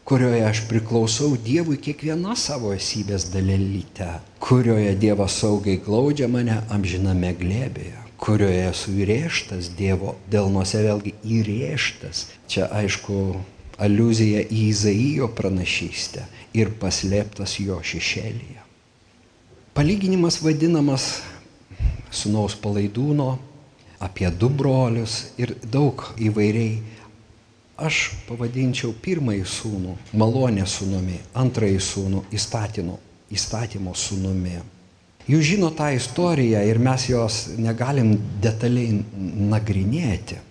kurioje 0.04 0.42
aš 0.44 0.64
priklausau 0.68 1.38
Dievui 1.40 1.78
kiekviena 1.80 2.36
savo 2.36 2.74
esybės 2.76 3.30
dalelyte, 3.32 4.10
kurioje 4.44 4.92
Dievas 5.00 5.38
saugiai 5.40 5.80
glaudžia 5.86 6.28
mane 6.28 6.58
amžiname 6.74 7.32
glėbėje, 7.40 8.02
kurioje 8.20 8.66
esu 8.74 8.98
įrėžtas 9.06 9.72
Dievo 9.78 10.18
delnuose 10.34 10.84
vėlgi 10.84 11.16
įrėžtas. 11.38 12.26
Čia 12.52 12.68
aišku 12.82 13.22
aluzija 13.82 14.44
į 14.44 14.66
Izaijo 14.74 15.32
pranašystę 15.38 16.28
ir 16.60 16.76
paslėptas 16.82 17.56
jo 17.64 17.80
šešėlyje. 17.80 18.71
Palyginimas 19.72 20.42
vadinamas 20.44 21.22
sunaus 22.12 22.58
palaidūno, 22.60 23.38
apie 24.04 24.28
du 24.36 24.50
brolius 24.52 25.30
ir 25.40 25.54
daug 25.64 26.02
įvairiai. 26.20 26.82
Aš 27.82 28.02
pavadinčiau 28.28 28.92
pirmąjį 29.02 29.46
sūnų 29.48 29.94
malonės 30.20 30.76
sūnumi, 30.76 31.22
antrąjį 31.40 31.80
sūnų 31.88 32.24
įstatymo, 32.36 32.98
įstatymo 33.32 33.96
sūnumi. 33.96 34.60
Jūs 35.32 35.46
žino 35.54 35.70
tą 35.74 35.88
istoriją 35.96 36.62
ir 36.68 36.82
mes 36.84 37.08
jos 37.08 37.40
negalim 37.56 38.12
detaliai 38.44 39.00
nagrinėti. 39.54 40.42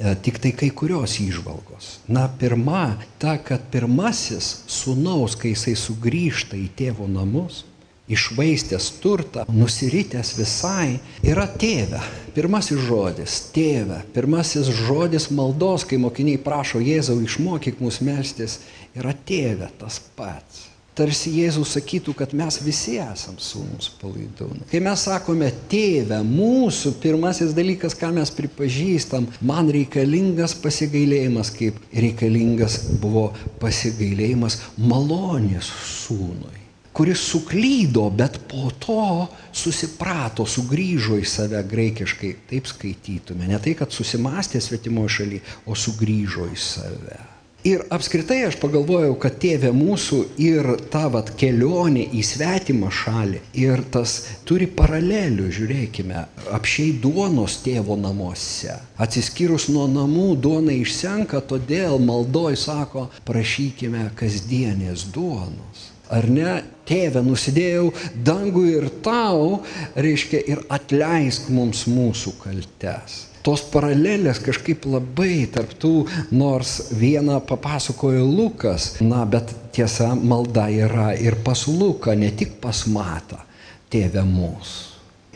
E, 0.00 0.14
tik 0.22 0.38
tai 0.40 0.54
kai 0.56 0.70
kurios 0.70 1.18
įžvalgos. 1.20 1.90
Na, 2.08 2.28
pirma, 2.40 2.94
ta, 3.20 3.34
kad 3.42 3.66
pirmasis 3.74 4.62
sūnaus, 4.70 5.34
kai 5.36 5.50
jisai 5.56 5.74
sugrįžta 5.76 6.56
į 6.56 6.70
tėvo 6.78 7.10
namus, 7.10 7.64
išvaistęs 8.10 8.90
turtą, 9.02 9.44
nusiritęs 9.48 10.34
visai, 10.38 10.98
yra 11.26 11.46
tėve. 11.46 12.02
Pirmasis 12.34 12.82
žodis- 12.86 13.36
tėve. 13.54 14.02
Pirmasis 14.14 14.70
žodis 14.86 15.30
maldos, 15.30 15.84
kai 15.84 15.98
mokiniai 15.98 16.38
prašo 16.38 16.78
Jėzau 16.78 17.18
išmokyk 17.22 17.80
mus 17.80 18.00
melstis, 18.00 18.58
yra 18.94 19.14
tėve 19.14 19.70
tas 19.78 20.00
pats. 20.16 20.66
Tarsi 20.94 21.30
Jėzus 21.30 21.70
sakytų, 21.76 22.12
kad 22.18 22.32
mes 22.36 22.58
visi 22.60 22.98
esam 22.98 23.36
sūnus 23.38 23.88
palaidūnai. 24.02 24.66
Kai 24.70 24.80
mes 24.84 25.04
sakome 25.06 25.48
tėve, 25.70 26.18
mūsų 26.26 26.92
pirmasis 27.00 27.54
dalykas, 27.56 27.94
ką 27.96 28.10
mes 28.18 28.30
pripažįstam, 28.34 29.28
man 29.40 29.70
reikalingas 29.70 30.56
pasigailėjimas, 30.60 31.54
kaip 31.56 31.78
reikalingas 31.94 32.82
buvo 33.00 33.30
pasigailėjimas 33.62 34.60
malonės 34.76 35.70
sūnui 35.88 36.59
kuris 37.00 37.18
suklydo, 37.18 38.10
bet 38.12 38.34
po 38.44 38.68
to 38.76 39.26
susiprato, 39.56 40.44
sugrįžo 40.44 41.16
į 41.16 41.24
save 41.24 41.62
graikiškai, 41.64 42.32
taip 42.50 42.66
skaitytume. 42.68 43.46
Ne 43.48 43.56
tai, 43.56 43.72
kad 43.78 43.94
susimastė 43.96 44.60
svetimoje 44.60 45.14
šalyje, 45.14 45.44
o 45.64 45.72
sugrįžo 45.72 46.44
į 46.52 46.58
save. 46.60 47.20
Ir 47.64 47.86
apskritai 47.96 48.42
aš 48.50 48.58
pagalvojau, 48.60 49.14
kad 49.22 49.38
tėvė 49.40 49.70
mūsų 49.72 50.18
ir 50.44 50.68
ta 50.92 51.06
vat 51.14 51.32
kelionė 51.40 52.02
į 52.18 52.24
svetimą 52.24 52.90
šalį 52.92 53.40
ir 53.62 53.80
tas 53.96 54.18
turi 54.48 54.68
paralelių, 54.68 55.46
žiūrėkime, 55.56 56.26
apšiai 56.52 56.98
duonos 57.00 57.62
tėvo 57.64 57.96
namuose. 58.00 58.76
Atsiskyrus 59.00 59.70
nuo 59.72 59.86
namų 59.88 60.34
duona 60.36 60.76
išsenka, 60.76 61.40
todėl 61.48 61.96
maldoj 62.04 62.60
sako, 62.60 63.06
prašykime 63.24 64.10
kasdienės 64.20 65.06
duonos 65.16 65.89
ar 66.10 66.28
ne, 66.30 66.60
tėve, 66.88 67.22
nusidėjau 67.24 67.90
dangų 68.26 68.64
ir 68.74 68.86
tau, 69.04 69.60
reiškia, 69.94 70.42
ir 70.52 70.62
atleisk 70.72 71.50
mums 71.54 71.86
mūsų 71.90 72.34
kaltes. 72.42 73.26
Tos 73.40 73.62
paralelės 73.72 74.42
kažkaip 74.44 74.84
labai 74.84 75.46
tarptų, 75.48 75.94
nors 76.36 76.90
vieną 76.92 77.38
papasakojo 77.48 78.26
Lukas, 78.28 78.98
na, 79.00 79.22
bet 79.24 79.54
tiesa, 79.72 80.12
malda 80.14 80.66
yra 80.68 81.14
ir 81.16 81.38
pas 81.46 81.64
Luką, 81.70 82.12
ne 82.20 82.28
tik 82.36 82.58
pas 82.60 82.84
Matą, 82.92 83.40
tėve 83.88 84.26
mūsų. 84.28 84.88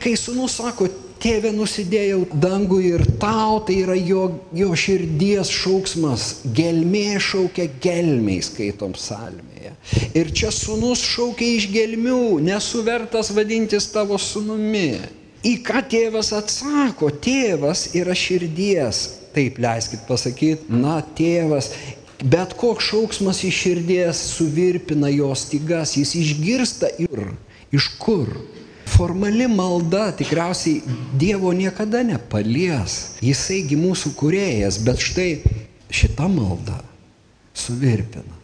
Kai 0.05 0.19
sunus 0.21 0.59
sako, 0.59 0.91
tėve 1.23 1.53
nusidėjau 1.55 2.25
dangų 2.41 2.79
ir 2.85 3.05
tau, 3.23 3.61
tai 3.67 3.81
yra 3.85 3.97
jo, 3.99 4.27
jo 4.57 4.71
širdies 4.79 5.51
šauksmas, 5.53 6.29
gelmė 6.57 7.19
šaukia 7.23 7.69
gelmiai, 7.83 8.43
skaitom 8.45 8.95
salmėje. 8.99 9.75
Ir 10.17 10.31
čia 10.37 10.53
sunus 10.55 11.03
šaukia 11.05 11.51
iš 11.59 11.69
gelmių, 11.73 12.39
nesuvertas 12.45 13.33
vadintis 13.37 13.91
tavo 13.93 14.19
sunumi. 14.21 15.03
Į 15.45 15.59
ką 15.65 15.83
tėvas 15.93 16.33
atsako? 16.33 17.11
Tėvas 17.21 17.91
yra 17.99 18.17
širdies. 18.17 19.05
Taip, 19.35 19.59
leiskit 19.61 20.07
pasakyti, 20.09 20.71
na, 20.71 21.01
tėvas 21.19 21.73
Bet 22.25 22.55
koks 22.57 22.87
šauksmas 22.89 23.43
iš 23.45 23.57
širdies 23.67 24.21
suvirpina 24.33 25.11
jos 25.13 25.43
stygas, 25.45 25.97
jis 25.99 26.15
išgirsta 26.17 26.89
ir 27.03 27.27
iš 27.75 27.91
kur? 28.01 28.31
Formali 28.95 29.47
malda 29.49 30.13
tikriausiai 30.17 30.83
Dievo 31.19 31.53
niekada 31.53 32.03
nepalies. 32.07 33.19
Jisaigi 33.25 33.77
mūsų 33.79 34.15
kurėjas, 34.19 34.79
bet 34.87 35.03
štai 35.03 35.29
šita 35.91 36.29
malda 36.31 36.79
suvirpina. 37.55 38.41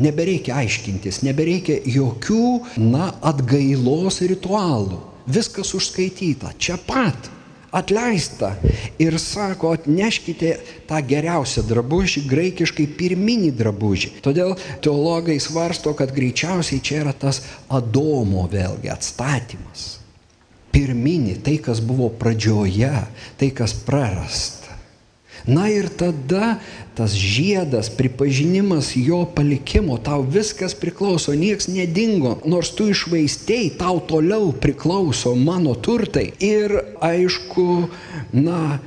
Nebereikia 0.00 0.56
aiškintis, 0.62 1.20
nebereikia 1.26 1.80
jokių, 1.84 2.46
na, 2.80 3.10
atgailos 3.20 4.22
ritualų. 4.24 5.02
Viskas 5.30 5.74
užskaityta, 5.76 6.54
čia 6.56 6.78
pat 6.86 7.28
atleista. 7.72 8.54
Ir 9.00 9.16
sako, 9.18 9.74
atneškite 9.78 10.54
tą 10.90 11.00
geriausią 11.06 11.64
drabužį, 11.68 12.24
graikiškai 12.30 12.86
pirminį 12.98 13.50
drabužį. 13.56 14.12
Todėl 14.24 14.56
teologai 14.84 15.38
svarsto, 15.42 15.94
kad 15.98 16.14
greičiausiai 16.14 16.82
čia 16.84 17.02
yra 17.04 17.16
tas 17.16 17.42
Adomo 17.70 18.46
vėlgi 18.50 18.92
atstatymas. 18.92 19.88
Pirminį, 20.70 21.40
tai 21.42 21.58
kas 21.62 21.80
buvo 21.82 22.12
pradžioje, 22.14 22.94
tai 23.38 23.50
kas 23.56 23.74
prarasta. 23.86 24.59
Na 25.46 25.68
ir 25.72 25.88
tada 25.88 26.58
tas 26.94 27.14
žiedas, 27.16 27.88
pripažinimas 27.88 28.92
jo 28.96 29.22
palikimo, 29.24 29.96
tau 29.96 30.20
viskas 30.22 30.74
priklauso, 30.76 31.32
nieks 31.32 31.68
nedingo, 31.70 32.36
nors 32.44 32.72
tu 32.76 32.90
išvaistėjai, 32.92 33.70
tau 33.80 34.02
toliau 34.04 34.50
priklauso 34.52 35.32
mano 35.38 35.72
turtai. 35.74 36.30
Ir 36.44 36.76
aišku, 37.00 37.88
na, 38.36 38.80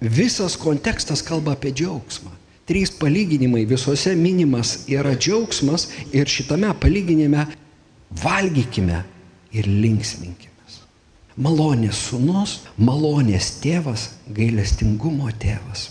visas 0.00 0.56
kontekstas 0.60 1.24
kalba 1.24 1.58
apie 1.58 1.74
džiaugsmą. 1.76 2.32
Trys 2.64 2.94
palyginimai 2.96 3.66
visuose 3.68 4.14
minimas 4.16 4.86
yra 4.88 5.12
džiaugsmas 5.12 5.90
ir 6.16 6.30
šitame 6.30 6.72
palyginime 6.80 7.44
valgykime 8.24 9.02
ir 9.52 9.68
linksminkime 9.68 10.53
malonės 11.36 11.98
sunus, 12.10 12.60
malonės 12.78 13.56
tėvas, 13.62 14.10
gailestingumo 14.30 15.30
tėvas. 15.40 15.88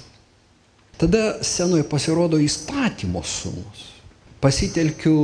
Tada 0.98 1.40
scenoje 1.44 1.84
pasirodo 1.90 2.40
įstatymo 2.40 3.24
sunus. 3.26 3.90
Pasitelkiu 4.44 5.18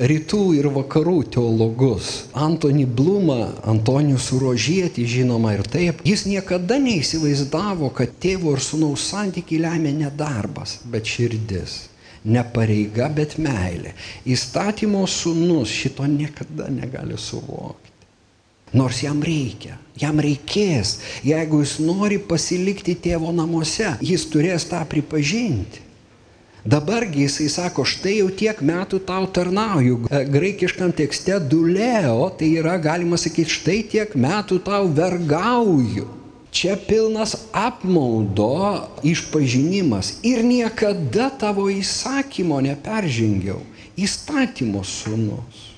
rytų 0.00 0.40
ir 0.56 0.68
vakarų 0.72 1.16
teologus. 1.36 2.10
Antony 2.32 2.86
Blumą, 2.86 3.50
Antonijus 3.68 4.30
Rožietį 4.40 5.04
žinoma 5.06 5.54
ir 5.58 5.66
taip. 5.68 6.00
Jis 6.06 6.24
niekada 6.26 6.78
neįsivaizdavo, 6.80 7.90
kad 7.94 8.16
tėvo 8.22 8.54
ir 8.56 8.64
sunaus 8.64 9.10
santykiai 9.10 9.60
lemia 9.66 9.92
ne 9.96 10.10
darbas, 10.10 10.78
bet 10.84 11.06
širdis. 11.10 11.82
Ne 12.24 12.42
pareiga, 12.54 13.08
bet 13.12 13.38
meilė. 13.40 13.94
Įstatymo 14.28 15.06
sunus 15.08 15.72
šito 15.72 16.04
niekada 16.08 16.68
negali 16.72 17.16
suvokti. 17.16 17.89
Nors 18.72 19.02
jam 19.02 19.18
reikia, 19.26 19.76
jam 19.98 20.20
reikės, 20.22 21.00
jeigu 21.26 21.64
jis 21.64 21.78
nori 21.82 22.20
pasilikti 22.22 22.94
tėvo 22.94 23.32
namuose, 23.34 23.96
jis 23.98 24.26
turės 24.30 24.68
tą 24.70 24.84
pripažinti. 24.86 25.88
Dabargi 26.64 27.24
jisai 27.24 27.48
sako, 27.48 27.86
štai 27.88 28.18
jau 28.18 28.28
tiek 28.36 28.58
metų 28.60 29.00
tau 29.08 29.24
tarnauju. 29.32 30.02
E, 30.12 30.20
graikiškam 30.28 30.92
tekste 30.92 31.38
duleo, 31.40 32.28
tai 32.36 32.50
yra 32.60 32.76
galima 32.76 33.16
sakyti, 33.16 33.54
štai 33.56 33.78
tiek 33.88 34.12
metų 34.14 34.60
tau 34.66 34.84
vergauju. 34.92 36.06
Čia 36.50 36.74
pilnas 36.76 37.32
apmaudo 37.54 38.90
išpažinimas 39.06 40.18
ir 40.26 40.42
niekada 40.44 41.30
tavo 41.30 41.68
įsakymo 41.72 42.60
neperžengiau. 42.66 43.62
Įstatymo 43.96 44.84
sunus. 44.84 45.69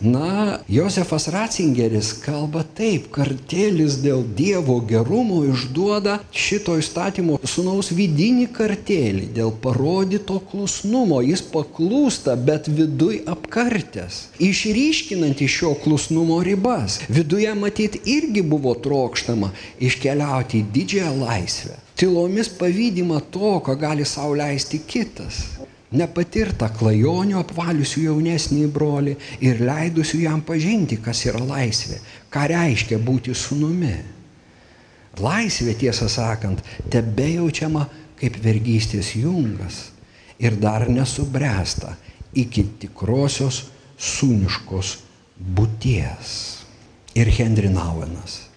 Na, 0.00 0.58
Josefas 0.68 1.26
Ratzingeris 1.28 2.14
kalba 2.24 2.62
taip, 2.64 3.10
kartėlis 3.12 3.98
dėl 4.00 4.22
Dievo 4.36 4.78
gerumo 4.88 5.42
išduoda 5.44 6.14
šito 6.32 6.78
įstatymo 6.80 7.36
sunaus 7.44 7.90
vidinį 7.92 8.46
kartėlį 8.56 9.26
dėl 9.36 9.50
parodyto 9.60 10.38
klusnumo. 10.48 11.18
Jis 11.20 11.42
paklūsta, 11.52 12.32
bet 12.40 12.70
viduj 12.72 13.18
apkartęs, 13.28 14.22
išryškinant 14.40 15.42
iš 15.44 15.58
šio 15.58 15.74
klusnumo 15.82 16.38
ribas. 16.48 17.02
Viduje 17.12 17.52
matyt 17.52 17.98
irgi 18.08 18.40
buvo 18.40 18.72
trokštama 18.80 19.52
iškeliauti 19.84 20.62
į 20.62 20.70
didžiąją 20.78 21.12
laisvę. 21.26 21.76
Tylomis 22.00 22.48
pavydima 22.56 23.20
to, 23.36 23.58
ką 23.60 23.76
gali 23.84 24.08
sauliaisti 24.08 24.80
kitas 24.80 25.44
nepatirtą 25.96 26.68
klajonių 26.78 27.40
apvaliusių 27.40 28.04
jaunesnį 28.06 28.66
brolį 28.74 29.16
ir 29.42 29.62
leidusių 29.64 30.22
jam 30.24 30.42
pažinti, 30.46 31.00
kas 31.02 31.24
yra 31.26 31.42
laisvė, 31.42 31.98
ką 32.30 32.46
reiškia 32.52 33.00
būti 33.02 33.34
sunumi. 33.34 33.96
Laisvė, 35.20 35.74
tiesą 35.80 36.06
sakant, 36.08 36.62
tebe 36.90 37.26
jaučiama 37.32 37.86
kaip 38.20 38.38
vergystės 38.44 39.14
jungas 39.18 39.88
ir 40.38 40.56
dar 40.60 40.86
nesubręsta 40.88 41.96
iki 42.38 42.64
tikrosios 42.84 43.64
sūniškos 43.98 44.94
būties. 45.56 46.36
Ir 47.18 47.26
Hendrinauenas 47.34 48.49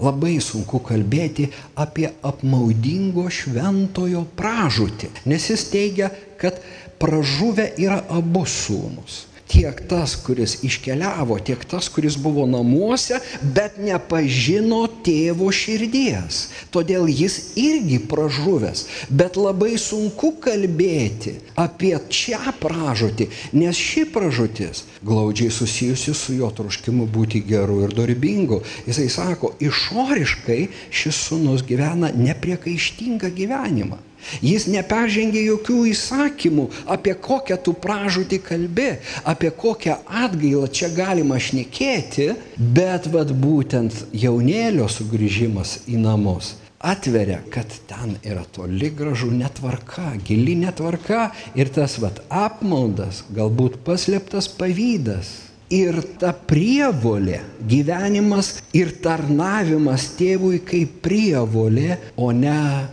labai 0.00 0.38
sunku 0.44 0.80
kalbėti 0.84 1.48
apie 1.76 2.10
apmaudingo 2.22 3.26
šventojo 3.32 4.24
pražūtį, 4.38 5.10
nes 5.30 5.48
jis 5.50 5.66
teigia, 5.72 6.12
kad 6.38 6.60
pražuvę 7.02 7.72
yra 7.78 8.02
abu 8.18 8.44
sūnus 8.46 9.24
tiek 9.48 9.80
tas, 9.88 10.14
kuris 10.24 10.58
iškeliavo, 10.66 11.38
tiek 11.44 11.64
tas, 11.68 11.88
kuris 11.92 12.16
buvo 12.20 12.46
namuose, 12.46 13.20
bet 13.42 13.78
nepažino 13.82 14.84
tėvo 15.04 15.50
širdies. 15.54 16.40
Todėl 16.74 17.08
jis 17.08 17.38
irgi 17.58 18.00
pražuvęs. 18.10 18.84
Bet 19.10 19.38
labai 19.40 19.76
sunku 19.80 20.34
kalbėti 20.44 21.38
apie 21.58 21.94
šią 21.96 22.54
pražūtį, 22.60 23.28
nes 23.58 23.76
ši 23.88 24.04
pražūtis 24.12 24.84
glaudžiai 25.04 25.50
susijusi 25.54 26.14
su 26.14 26.36
jo 26.38 26.50
troškimu 26.54 27.06
būti 27.12 27.42
geru 27.46 27.82
ir 27.86 27.94
dorybingu. 27.96 28.60
Jisai 28.86 29.08
sako, 29.12 29.54
išoriškai 29.62 30.60
šis 30.90 31.24
sunus 31.28 31.64
gyvena 31.66 32.12
nepriekaištingą 32.14 33.32
gyvenimą. 33.38 34.02
Jis 34.44 34.68
neperžengė 34.70 35.42
jokių 35.46 35.80
įsakymų, 35.92 36.68
apie 36.90 37.14
kokią 37.14 37.58
tu 37.64 37.74
pražūtį 37.78 38.40
kalbi, 38.44 38.88
apie 39.24 39.50
kokią 39.50 39.98
atgailą 40.24 40.68
čia 40.68 40.92
galima 40.94 41.40
šnekėti, 41.40 42.32
bet 42.58 43.10
vad 43.12 43.32
būtent 43.32 44.08
jaunėlio 44.12 44.88
sugrįžimas 44.92 45.82
į 45.88 46.00
namus 46.04 46.56
atveria, 46.78 47.40
kad 47.50 47.66
ten 47.86 48.16
yra 48.22 48.44
toli 48.54 48.90
gražu 48.90 49.30
netvarka, 49.30 50.12
gili 50.24 50.54
netvarka 50.54 51.30
ir 51.58 51.72
tas 51.74 51.98
vad 51.98 52.22
apmaudas, 52.30 53.24
galbūt 53.34 53.80
paslėptas 53.86 54.50
pavydas. 54.58 55.34
Ir 55.68 55.98
ta 56.16 56.30
prievolė, 56.32 57.42
gyvenimas 57.68 58.54
ir 58.72 58.94
tarnavimas 59.04 60.06
tėvui 60.16 60.62
kaip 60.64 60.94
prievolė, 61.04 61.98
o 62.16 62.30
ne 62.32 62.88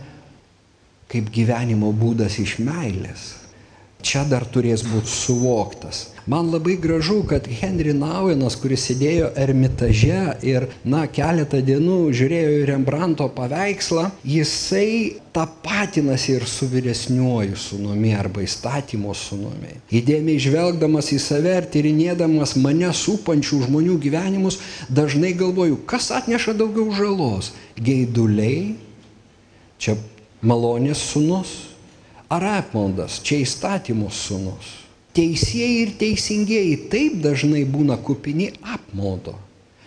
kaip 1.12 1.32
gyvenimo 1.34 1.92
būdas 1.94 2.40
iš 2.42 2.58
meilės. 2.66 3.32
Čia 4.06 4.22
dar 4.28 4.44
turės 4.46 4.84
būti 4.86 5.10
suvoktas. 5.10 6.04
Man 6.30 6.50
labai 6.50 6.74
gražu, 6.82 7.20
kad 7.26 7.46
Henry 7.46 7.92
Nauenas, 7.94 8.56
kuris 8.58 8.84
sėdėjo 8.88 9.28
ermitaže 9.38 10.22
ir, 10.46 10.66
na, 10.82 11.04
keletą 11.06 11.60
dienų 11.62 11.98
žiūrėjo 12.18 12.52
į 12.56 12.64
Rembrandto 12.70 13.28
paveikslą, 13.34 14.08
jisai 14.26 15.20
tapatinasi 15.34 16.34
ir 16.36 16.46
su 16.50 16.66
vyresniuoju 16.70 17.58
sunumi 17.58 18.10
arba 18.18 18.42
įstatymo 18.42 19.14
sunumi. 19.14 19.78
Įdėmiai 19.94 20.42
žvelgdamas 20.42 21.12
į 21.14 21.20
save 21.22 21.54
ir 21.60 21.70
tyrinėdamas 21.70 22.56
mane 22.58 22.90
supančių 22.90 23.62
žmonių 23.68 24.00
gyvenimus, 24.02 24.58
dažnai 24.90 25.30
galvoju, 25.38 25.78
kas 25.86 26.10
atneša 26.14 26.58
daugiau 26.58 26.90
žalos- 26.94 27.54
geiduliai, 27.86 28.74
čia 29.78 29.94
malonės 30.46 31.02
sunus 31.12 31.54
ar 32.30 32.44
apmaudas, 32.60 33.20
čia 33.22 33.40
įstatymų 33.42 34.10
sunus. 34.14 34.72
Teisėjai 35.16 35.76
ir 35.80 35.92
teisingieji 35.98 36.76
taip 36.92 37.16
dažnai 37.24 37.64
būna 37.64 37.96
kupini 38.04 38.50
apmaudo. 38.60 39.36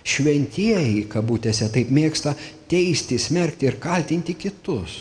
Šventieji, 0.10 1.04
kabutėse, 1.12 1.68
taip 1.70 1.92
mėgsta 1.94 2.34
teisti, 2.72 3.20
smerkti 3.22 3.70
ir 3.70 3.78
kaltinti 3.82 4.34
kitus. 4.34 4.96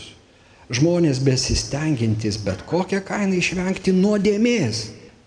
Žmonės 0.69 1.23
besistengintis 1.25 2.37
bet 2.45 2.61
kokią 2.69 2.99
kainą 3.07 3.39
išvengti 3.39 3.95
nuodėmės, 3.95 4.83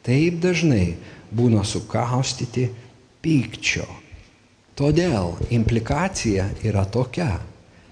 taip 0.07 0.39
dažnai 0.45 0.95
būna 1.35 1.65
sukaustyti 1.67 2.69
pykčio. 3.25 3.89
Todėl 4.79 5.35
implikacija 5.51 6.47
yra 6.63 6.87
tokia. 6.87 7.41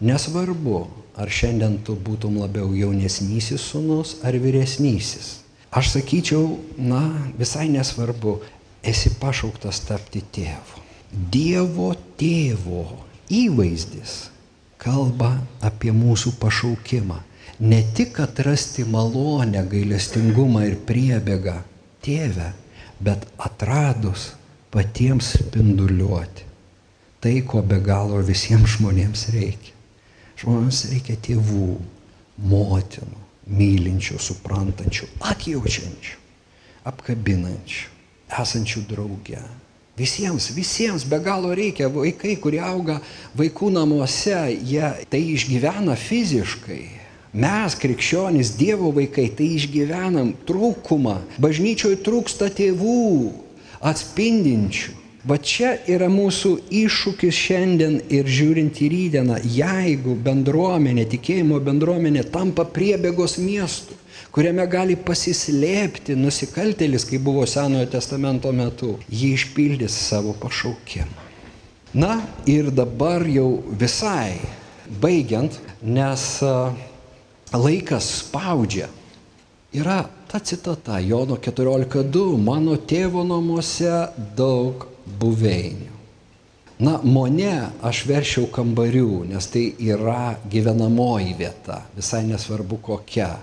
Nesvarbu, 0.01 0.85
ar 1.21 1.29
šiandien 1.29 1.79
tu 1.85 1.97
būtum 1.97 2.39
labiau 2.41 2.73
jaunesnysis 2.77 3.61
sunus 3.73 4.17
ar 4.25 4.37
vyresnysis. 4.41 5.41
Aš 5.71 5.93
sakyčiau, 5.95 6.59
na, 6.81 7.03
visai 7.39 7.69
nesvarbu, 7.71 8.41
esi 8.83 9.13
pašauktas 9.21 9.85
tapti 9.87 10.23
tėvu. 10.35 10.83
Dievo 11.11 11.93
tėvo 12.19 12.85
įvaizdis 13.31 14.31
kalba 14.81 15.35
apie 15.63 15.93
mūsų 15.95 16.35
pašaukimą. 16.41 17.21
Ne 17.61 17.83
tik 17.97 18.19
atrasti 18.25 18.87
malonę, 18.89 19.63
gailestingumą 19.69 20.65
ir 20.71 20.79
priebėgą 20.89 21.59
tėvę, 22.03 22.53
bet 23.05 23.27
atradus 23.39 24.31
patiems 24.73 25.35
spinduliuoti. 25.37 26.47
Tai, 27.21 27.35
ko 27.45 27.61
be 27.61 27.77
galo 27.85 28.23
visiems 28.25 28.79
žmonėms 28.79 29.27
reikia. 29.35 29.77
Žmonėms 30.41 30.87
reikia 30.89 31.19
tėvų, 31.21 31.75
motinų, 32.49 33.19
mylinčių, 33.53 34.17
suprantančių, 34.25 35.09
atjaučiančių, 35.29 36.15
apkabinančių, 36.89 37.91
esančių 38.41 38.85
drauge. 38.89 39.43
Visiems, 40.01 40.47
visiems 40.57 41.05
be 41.05 41.19
galo 41.21 41.51
reikia. 41.53 41.91
Vaikai, 41.93 42.39
kurie 42.41 42.63
auga 42.65 43.03
vaikų 43.37 43.69
namuose, 43.75 44.39
jie 44.65 44.87
tai 45.13 45.21
išgyvena 45.35 45.99
fiziškai. 46.01 46.87
Mes, 47.37 47.77
krikščionys, 47.77 48.55
Dievo 48.57 48.95
vaikai, 48.97 49.29
tai 49.37 49.51
išgyvenam 49.59 50.33
trūkumą. 50.49 51.19
Bažnyčioje 51.43 52.01
trūksta 52.07 52.49
tėvų 52.57 53.05
atspindinčių 53.93 55.00
Va 55.29 55.37
čia 55.37 55.75
yra 55.85 56.07
mūsų 56.09 56.55
iššūkis 56.73 57.37
šiandien 57.37 57.99
ir 58.09 58.25
žiūrint 58.25 58.79
į 58.81 58.87
rydieną, 58.89 59.37
jeigu 59.45 60.15
bendruomenė, 60.25 61.05
tikėjimo 61.13 61.59
bendruomenė 61.61 62.23
tampa 62.33 62.65
priebėgos 62.65 63.37
miestų, 63.37 63.99
kuriame 64.33 64.65
gali 64.73 64.97
pasislėpti 64.97 66.17
nusikaltėlis, 66.17 67.05
kaip 67.05 67.27
buvo 67.27 67.45
Senojo 67.45 67.91
testamento 67.93 68.53
metu, 68.57 68.95
jį 69.13 69.35
išpildys 69.37 69.99
savo 70.09 70.33
pašaukimą. 70.41 71.29
Na 72.01 72.23
ir 72.49 72.71
dabar 72.73 73.27
jau 73.29 73.61
visai 73.77 74.39
baigiant, 75.03 75.59
nes 75.83 76.25
laikas 77.53 78.09
spaudžia. 78.23 78.89
Yra 79.77 80.05
ta 80.31 80.41
citata 80.41 80.97
Jono 81.03 81.37
14.2, 81.37 82.39
mano 82.41 82.79
tėvo 82.79 83.27
namuose 83.27 83.91
daug 84.39 84.87
buveinių. 85.21 85.91
Na, 86.81 86.95
mone 87.05 87.53
aš 87.85 88.07
veršiau 88.09 88.47
kambarių, 88.49 89.27
nes 89.29 89.51
tai 89.53 89.67
yra 89.85 90.39
gyvenamoji 90.49 91.35
vieta, 91.37 91.83
visai 91.93 92.23
nesvarbu 92.25 92.79
kokia. 92.81 93.35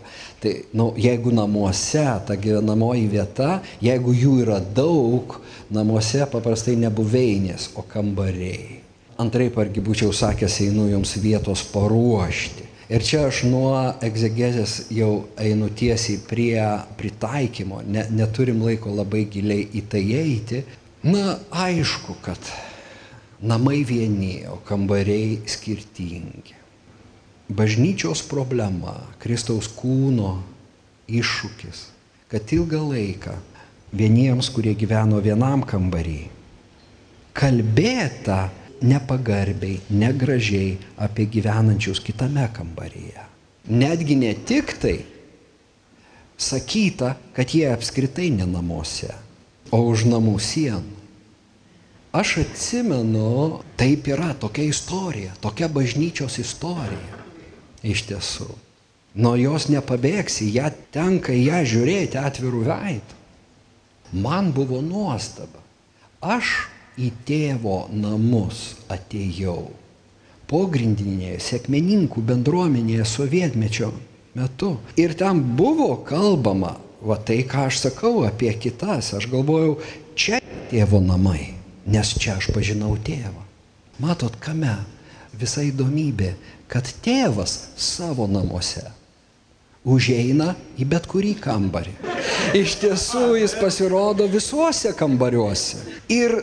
Tai, 0.41 0.53
nu, 0.73 0.87
jeigu 0.97 1.29
namuose 1.37 2.05
ta 2.25 2.33
gyvenamoji 2.33 3.05
vieta, 3.11 3.59
jeigu 3.81 4.15
jų 4.17 4.31
yra 4.41 4.57
daug, 4.57 5.35
namuose 5.69 6.25
paprastai 6.31 6.73
ne 6.81 6.89
buveinės, 6.89 7.69
o 7.77 7.85
kambariai. 7.85 8.79
Antraip 9.21 9.61
argi 9.61 9.85
būčiau 9.85 10.09
sakęs, 10.13 10.57
einu 10.65 10.87
jums 10.89 11.13
vietos 11.21 11.61
paruošti. 11.69 12.65
Ir 12.89 13.05
čia 13.05 13.27
aš 13.27 13.43
nuo 13.51 13.75
egzegezės 14.01 14.87
jau 14.95 15.27
einu 15.37 15.69
tiesiai 15.69 16.21
prie 16.25 16.65
pritaikymo, 16.97 17.81
ne, 17.85 18.05
neturim 18.15 18.61
laiko 18.65 18.93
labai 18.95 19.25
giliai 19.29 19.69
į 19.77 19.85
tai 19.91 20.03
eiti. 20.23 20.65
Na, 21.03 21.37
aišku, 21.51 22.17
kad 22.25 22.41
namai 23.41 23.83
vieni, 23.85 24.47
o 24.49 24.57
kambariai 24.65 25.43
skirtingi. 25.45 26.55
Bažnyčios 27.47 28.25
problema, 28.27 28.97
Kristaus 29.21 29.69
kūno 29.71 30.41
iššūkis, 31.07 31.83
kad 32.27 32.49
ilgą 32.51 32.81
laiką 32.89 33.35
vieniems, 33.95 34.49
kurie 34.51 34.73
gyveno 34.75 35.21
vienam 35.23 35.63
kambarį, 35.63 36.25
kalbėta 37.37 38.49
nepagarbiai, 38.81 39.79
negražiai 39.93 40.73
apie 40.97 41.27
gyvenančius 41.29 42.01
kitame 42.03 42.49
kambaryje. 42.53 43.23
Netgi 43.69 44.17
ne 44.17 44.33
tik 44.47 44.73
tai 44.81 44.97
sakyta, 46.37 47.15
kad 47.37 47.53
jie 47.53 47.69
apskritai 47.71 48.29
ne 48.33 48.45
namuose, 48.49 49.13
o 49.71 49.81
už 49.91 50.07
namų 50.11 50.37
sienų. 50.41 50.95
Aš 52.17 52.37
atsimenu, 52.41 53.61
taip 53.77 54.07
yra 54.09 54.31
tokia 54.33 54.63
istorija, 54.71 55.35
tokia 55.43 55.67
bažnyčios 55.69 56.39
istorija. 56.41 57.19
Iš 57.85 58.07
tiesų. 58.09 58.47
Nuo 59.17 59.35
jos 59.37 59.67
nepabėgsi, 59.69 60.47
ją 60.55 60.71
tenka 60.93 61.35
ją 61.35 61.61
žiūrėti 61.67 62.19
atvirų 62.21 62.63
veidų. 62.67 63.17
Man 64.23 64.53
buvo 64.55 64.79
nuostaba. 64.81 65.61
Aš 66.21 66.69
į 66.97 67.11
tėvo 67.27 67.85
namus 67.93 68.77
atėjau. 68.89 69.67
Pogrindinėje 70.47 71.41
sėkmeninkų 71.43 72.23
bendruomenėje 72.29 73.05
sovietmečio 73.05 73.91
metu. 74.37 74.77
Ir 74.95 75.13
ten 75.19 75.41
buvo 75.59 75.91
kalbama, 76.07 76.77
va 77.01 77.17
tai 77.21 77.43
ką 77.47 77.67
aš 77.69 77.81
sakau 77.85 78.25
apie 78.27 78.51
kitas, 78.57 79.13
aš 79.17 79.29
galvojau, 79.31 79.77
čia 80.17 80.41
tėvo 80.71 81.01
namai, 81.03 81.53
nes 81.85 82.13
čia 82.17 82.37
aš 82.37 82.51
pažinau 82.55 82.95
tėvą. 82.97 83.43
Matot, 84.01 84.35
kame 84.41 84.75
visa 85.37 85.63
įdomybė, 85.65 86.35
kad 86.69 86.89
tėvas 87.05 87.59
savo 87.77 88.27
namuose 88.29 88.85
užeina 89.87 90.51
į 90.77 90.87
bet 90.91 91.07
kurį 91.09 91.33
kambarį. 91.41 91.93
Iš 92.57 92.77
tiesų 92.83 93.37
jis 93.39 93.55
pasirodo 93.59 94.27
visuose 94.31 94.91
kambariuose. 94.97 95.79
Ir 96.11 96.41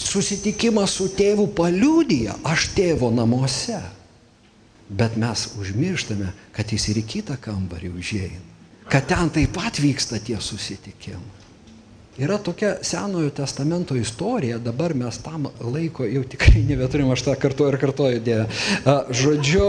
susitikimas 0.00 0.96
su 0.98 1.10
tėvu 1.12 1.50
paliūdija, 1.56 2.38
aš 2.48 2.70
tėvo 2.76 3.12
namuose. 3.14 3.80
Bet 4.92 5.16
mes 5.20 5.46
užmirštame, 5.60 6.32
kad 6.52 6.72
jis 6.72 6.88
ir 6.92 7.00
į 7.00 7.06
kitą 7.16 7.36
kambarį 7.40 7.92
užėjai. 8.00 8.40
Kad 8.92 9.06
ten 9.08 9.30
taip 9.32 9.54
pat 9.56 9.80
vyksta 9.80 10.20
tie 10.20 10.36
susitikimai. 10.40 11.40
Yra 12.20 12.36
tokia 12.36 12.74
Senojo 12.84 13.30
testamento 13.32 13.96
istorija, 13.96 14.58
dabar 14.60 14.92
mes 14.94 15.16
tam 15.24 15.46
laiko 15.64 16.04
jau 16.04 16.20
tikrai 16.28 16.60
nebeturim, 16.68 17.08
aš 17.10 17.24
tą 17.24 17.36
kartuoju 17.40 17.72
ir 17.72 17.78
kartuoju, 17.80 18.20
dėvę. 18.26 18.44
Žodžiu, 19.16 19.68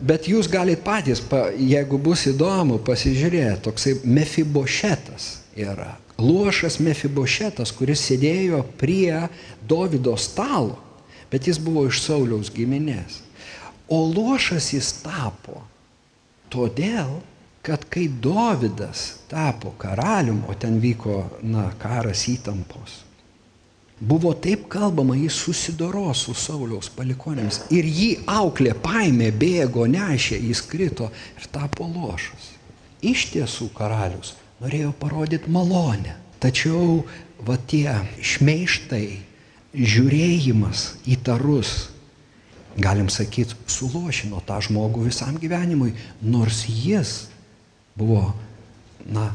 bet 0.00 0.30
jūs 0.32 0.48
galite 0.48 0.80
patys, 0.86 1.20
jeigu 1.60 2.00
bus 2.00 2.24
įdomu, 2.32 2.80
pasižiūrėti, 2.86 3.60
toksai 3.68 3.98
Mefibošetas 4.08 5.34
yra 5.60 5.98
luošas 6.20 6.78
Mefibošetas, 6.82 7.72
kuris 7.74 8.02
sėdėjo 8.04 8.62
prie 8.80 9.28
Davido 9.68 10.16
stalo, 10.20 10.78
bet 11.32 11.48
jis 11.48 11.60
buvo 11.62 11.86
iš 11.88 12.02
Sauliaus 12.04 12.52
giminės. 12.54 13.20
O 13.90 14.04
luošas 14.06 14.70
jis 14.74 14.92
tapo 15.02 15.64
todėl, 16.52 17.18
kad 17.62 17.84
kai 17.88 18.08
Davidas 18.08 19.20
tapo 19.28 19.74
karalium, 19.78 20.42
o 20.48 20.54
ten 20.54 20.80
vyko, 20.80 21.24
na, 21.42 21.68
karas 21.78 22.24
įtampos, 22.32 23.02
buvo 24.00 24.32
taip 24.32 24.64
kalbama, 24.72 25.16
jis 25.16 25.36
susidoro 25.44 26.08
su 26.16 26.32
Sauliaus 26.34 26.88
palikonėmis 26.96 27.66
ir 27.74 27.84
jį 27.84 28.10
auklė 28.32 28.72
paėmė, 28.80 29.28
bėgo, 29.36 29.84
nešė, 29.90 30.40
jis 30.40 30.64
krito 30.64 31.10
ir 31.36 31.50
tapo 31.52 31.88
lošas. 31.88 32.54
Iš 33.04 33.28
tiesų 33.34 33.70
karalius 33.76 34.34
norėjo 34.60 34.92
parodyti 35.00 35.52
malonę. 35.52 36.16
Tačiau 36.40 37.02
va 37.44 37.58
tie 37.68 37.92
šmeištai, 38.24 39.20
žiūrėjimas 39.76 40.86
įtarus, 41.12 41.90
galim 42.80 43.10
sakyti, 43.12 43.56
sulošino 43.68 44.40
tą 44.48 44.56
žmogų 44.64 45.04
visam 45.10 45.36
gyvenimui, 45.40 45.92
nors 46.24 46.64
jis 46.64 47.28
buvo, 48.00 48.32
na, 49.06 49.30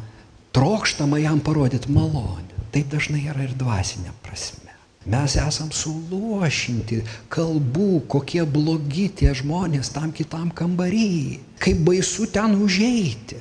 trokštama 0.56 1.22
jam 1.22 1.40
parodyti 1.40 1.92
malonę. 1.94 2.54
Taip 2.74 2.92
dažnai 2.92 3.24
yra 3.30 3.46
ir 3.46 3.54
dvasinė 3.56 4.12
prasme. 4.26 4.74
Mes 5.06 5.36
esam 5.38 5.70
suluošinti 5.70 7.04
kalbų, 7.30 8.08
kokie 8.10 8.42
blogi 8.50 9.06
tie 9.22 9.36
žmonės 9.38 9.94
tam 9.94 10.10
kitam 10.16 10.50
kambarį, 10.50 11.40
kaip 11.62 11.84
baisu 11.86 12.26
ten 12.34 12.58
užeiti. 12.58 13.38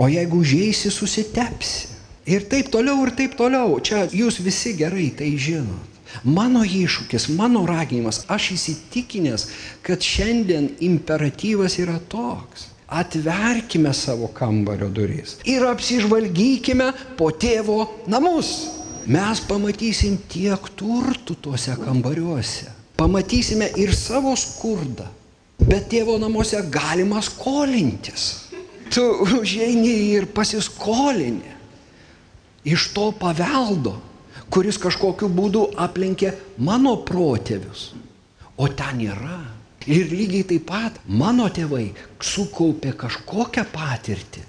O 0.00 0.08
jeigu 0.08 0.40
užeisi, 0.40 0.88
susitepsi. 0.90 1.92
Ir 2.24 2.46
taip 2.48 2.70
toliau, 2.72 3.02
ir 3.04 3.12
taip 3.12 3.36
toliau. 3.36 3.76
Čia 3.84 4.06
jūs 4.08 4.40
visi 4.40 4.72
gerai 4.78 5.10
tai 5.12 5.34
žinot. 5.36 5.90
Mano 6.24 6.62
iššūkis, 6.64 7.28
mano 7.36 7.66
raginimas, 7.68 8.22
aš 8.30 8.54
įsitikinęs, 8.54 9.48
kad 9.84 10.00
šiandien 10.00 10.70
imperatyvas 10.80 11.76
yra 11.82 11.98
toks. 12.08 12.70
Atverkime 12.94 13.90
savo 13.96 14.28
kambario 14.36 14.88
duris 14.88 15.38
ir 15.50 15.66
apsižvalgykime 15.66 16.92
po 17.18 17.32
tėvo 17.32 17.80
namus. 18.10 18.54
Mes 19.04 19.42
pamatysim 19.44 20.16
tiek 20.32 20.70
turtų 20.78 21.36
tuose 21.44 21.74
kambariuose. 21.76 22.70
Pamatysime 22.96 23.68
ir 23.82 23.92
savo 23.92 24.32
skurdą. 24.38 25.10
Bet 25.58 25.90
tėvo 25.92 26.16
namuose 26.22 26.62
galima 26.72 27.20
skolintis 27.22 28.44
tu 28.94 29.02
užeini 29.40 29.94
ir 30.14 30.26
pasiskolini 30.30 31.52
iš 32.64 32.88
to 32.96 33.10
paveldo, 33.20 33.96
kuris 34.48 34.78
kažkokiu 34.80 35.28
būdu 35.28 35.64
aplenkė 35.84 36.30
mano 36.64 36.94
protėvius. 37.08 37.90
O 38.56 38.68
ten 38.70 39.02
yra. 39.04 39.40
Ir 39.86 40.08
lygiai 40.08 40.48
taip 40.48 40.66
pat 40.70 40.98
mano 41.06 41.50
tėvai 41.52 41.90
sukaupė 42.24 42.94
kažkokią 43.04 43.66
patirtį 43.72 44.48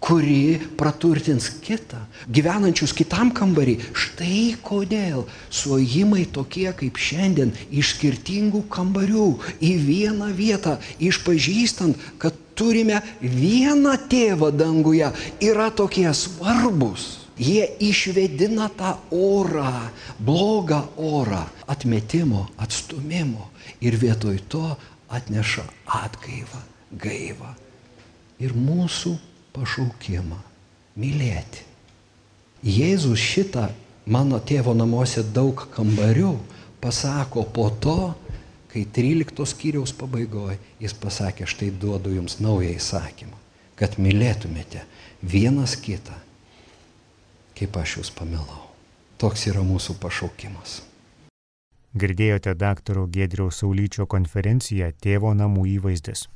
kuri 0.00 0.58
praturtins 0.80 1.50
kitą, 1.60 2.00
gyvenančius 2.24 2.94
kitam 2.96 3.30
kambarį. 3.36 3.76
Štai 3.92 4.56
kodėl 4.64 5.26
suojimai 5.52 6.24
tokie 6.32 6.72
kaip 6.76 6.96
šiandien 6.96 7.52
iš 7.68 7.94
skirtingų 7.98 8.64
kambarių 8.72 9.28
į 9.60 9.72
vieną 9.84 10.32
vietą, 10.36 10.78
išpažįstant, 10.98 12.00
kad 12.18 12.34
turime 12.56 13.02
vieną 13.20 13.98
tėvą 14.10 14.50
danguje, 14.56 15.12
yra 15.44 15.68
tokie 15.70 16.08
svarbus. 16.16 17.18
Jie 17.40 17.64
išvedina 17.80 18.68
tą 18.76 18.96
orą, 19.16 19.88
blogą 20.20 20.82
orą, 20.96 21.46
atmetimo, 21.72 22.48
atstumimo 22.60 23.49
ir 23.80 23.96
vietoj 23.96 24.38
to 24.48 24.76
atneša 25.08 25.64
atgaivą, 25.86 26.60
gaivą. 26.92 27.54
Ir 28.40 28.54
mūsų 28.56 29.16
pašaukimą- 29.52 30.38
mylėti. 31.00 31.66
Jėzus 32.64 33.18
šitą 33.18 33.70
mano 34.06 34.38
tėvo 34.40 34.74
namuose 34.76 35.22
daug 35.22 35.68
kambarių 35.74 36.38
pasako 36.80 37.44
po 37.44 37.70
to, 37.70 38.14
kai 38.72 38.84
13 38.84 39.46
skyriaus 39.46 39.92
pabaigoje 39.92 40.58
jis 40.80 40.94
pasakė, 40.94 41.46
štai 41.46 41.70
duodu 41.70 42.12
jums 42.14 42.38
naują 42.40 42.76
įsakymą, 42.76 43.36
kad 43.76 43.96
mylėtumėte 43.98 44.84
vienas 45.22 45.76
kitą, 45.76 46.14
kaip 47.58 47.76
aš 47.76 47.96
jūs 48.00 48.12
pamilau. 48.14 48.68
Toks 49.18 49.48
yra 49.50 49.60
mūsų 49.60 49.98
pašaukimas. 50.00 50.89
Girdėjote 51.98 52.54
daktaro 52.54 53.08
Gedriaus 53.10 53.56
Saulyčio 53.62 54.06
konferenciją 54.06 54.92
Tėvo 55.02 55.32
namų 55.34 55.64
įvaizdis. 55.72 56.28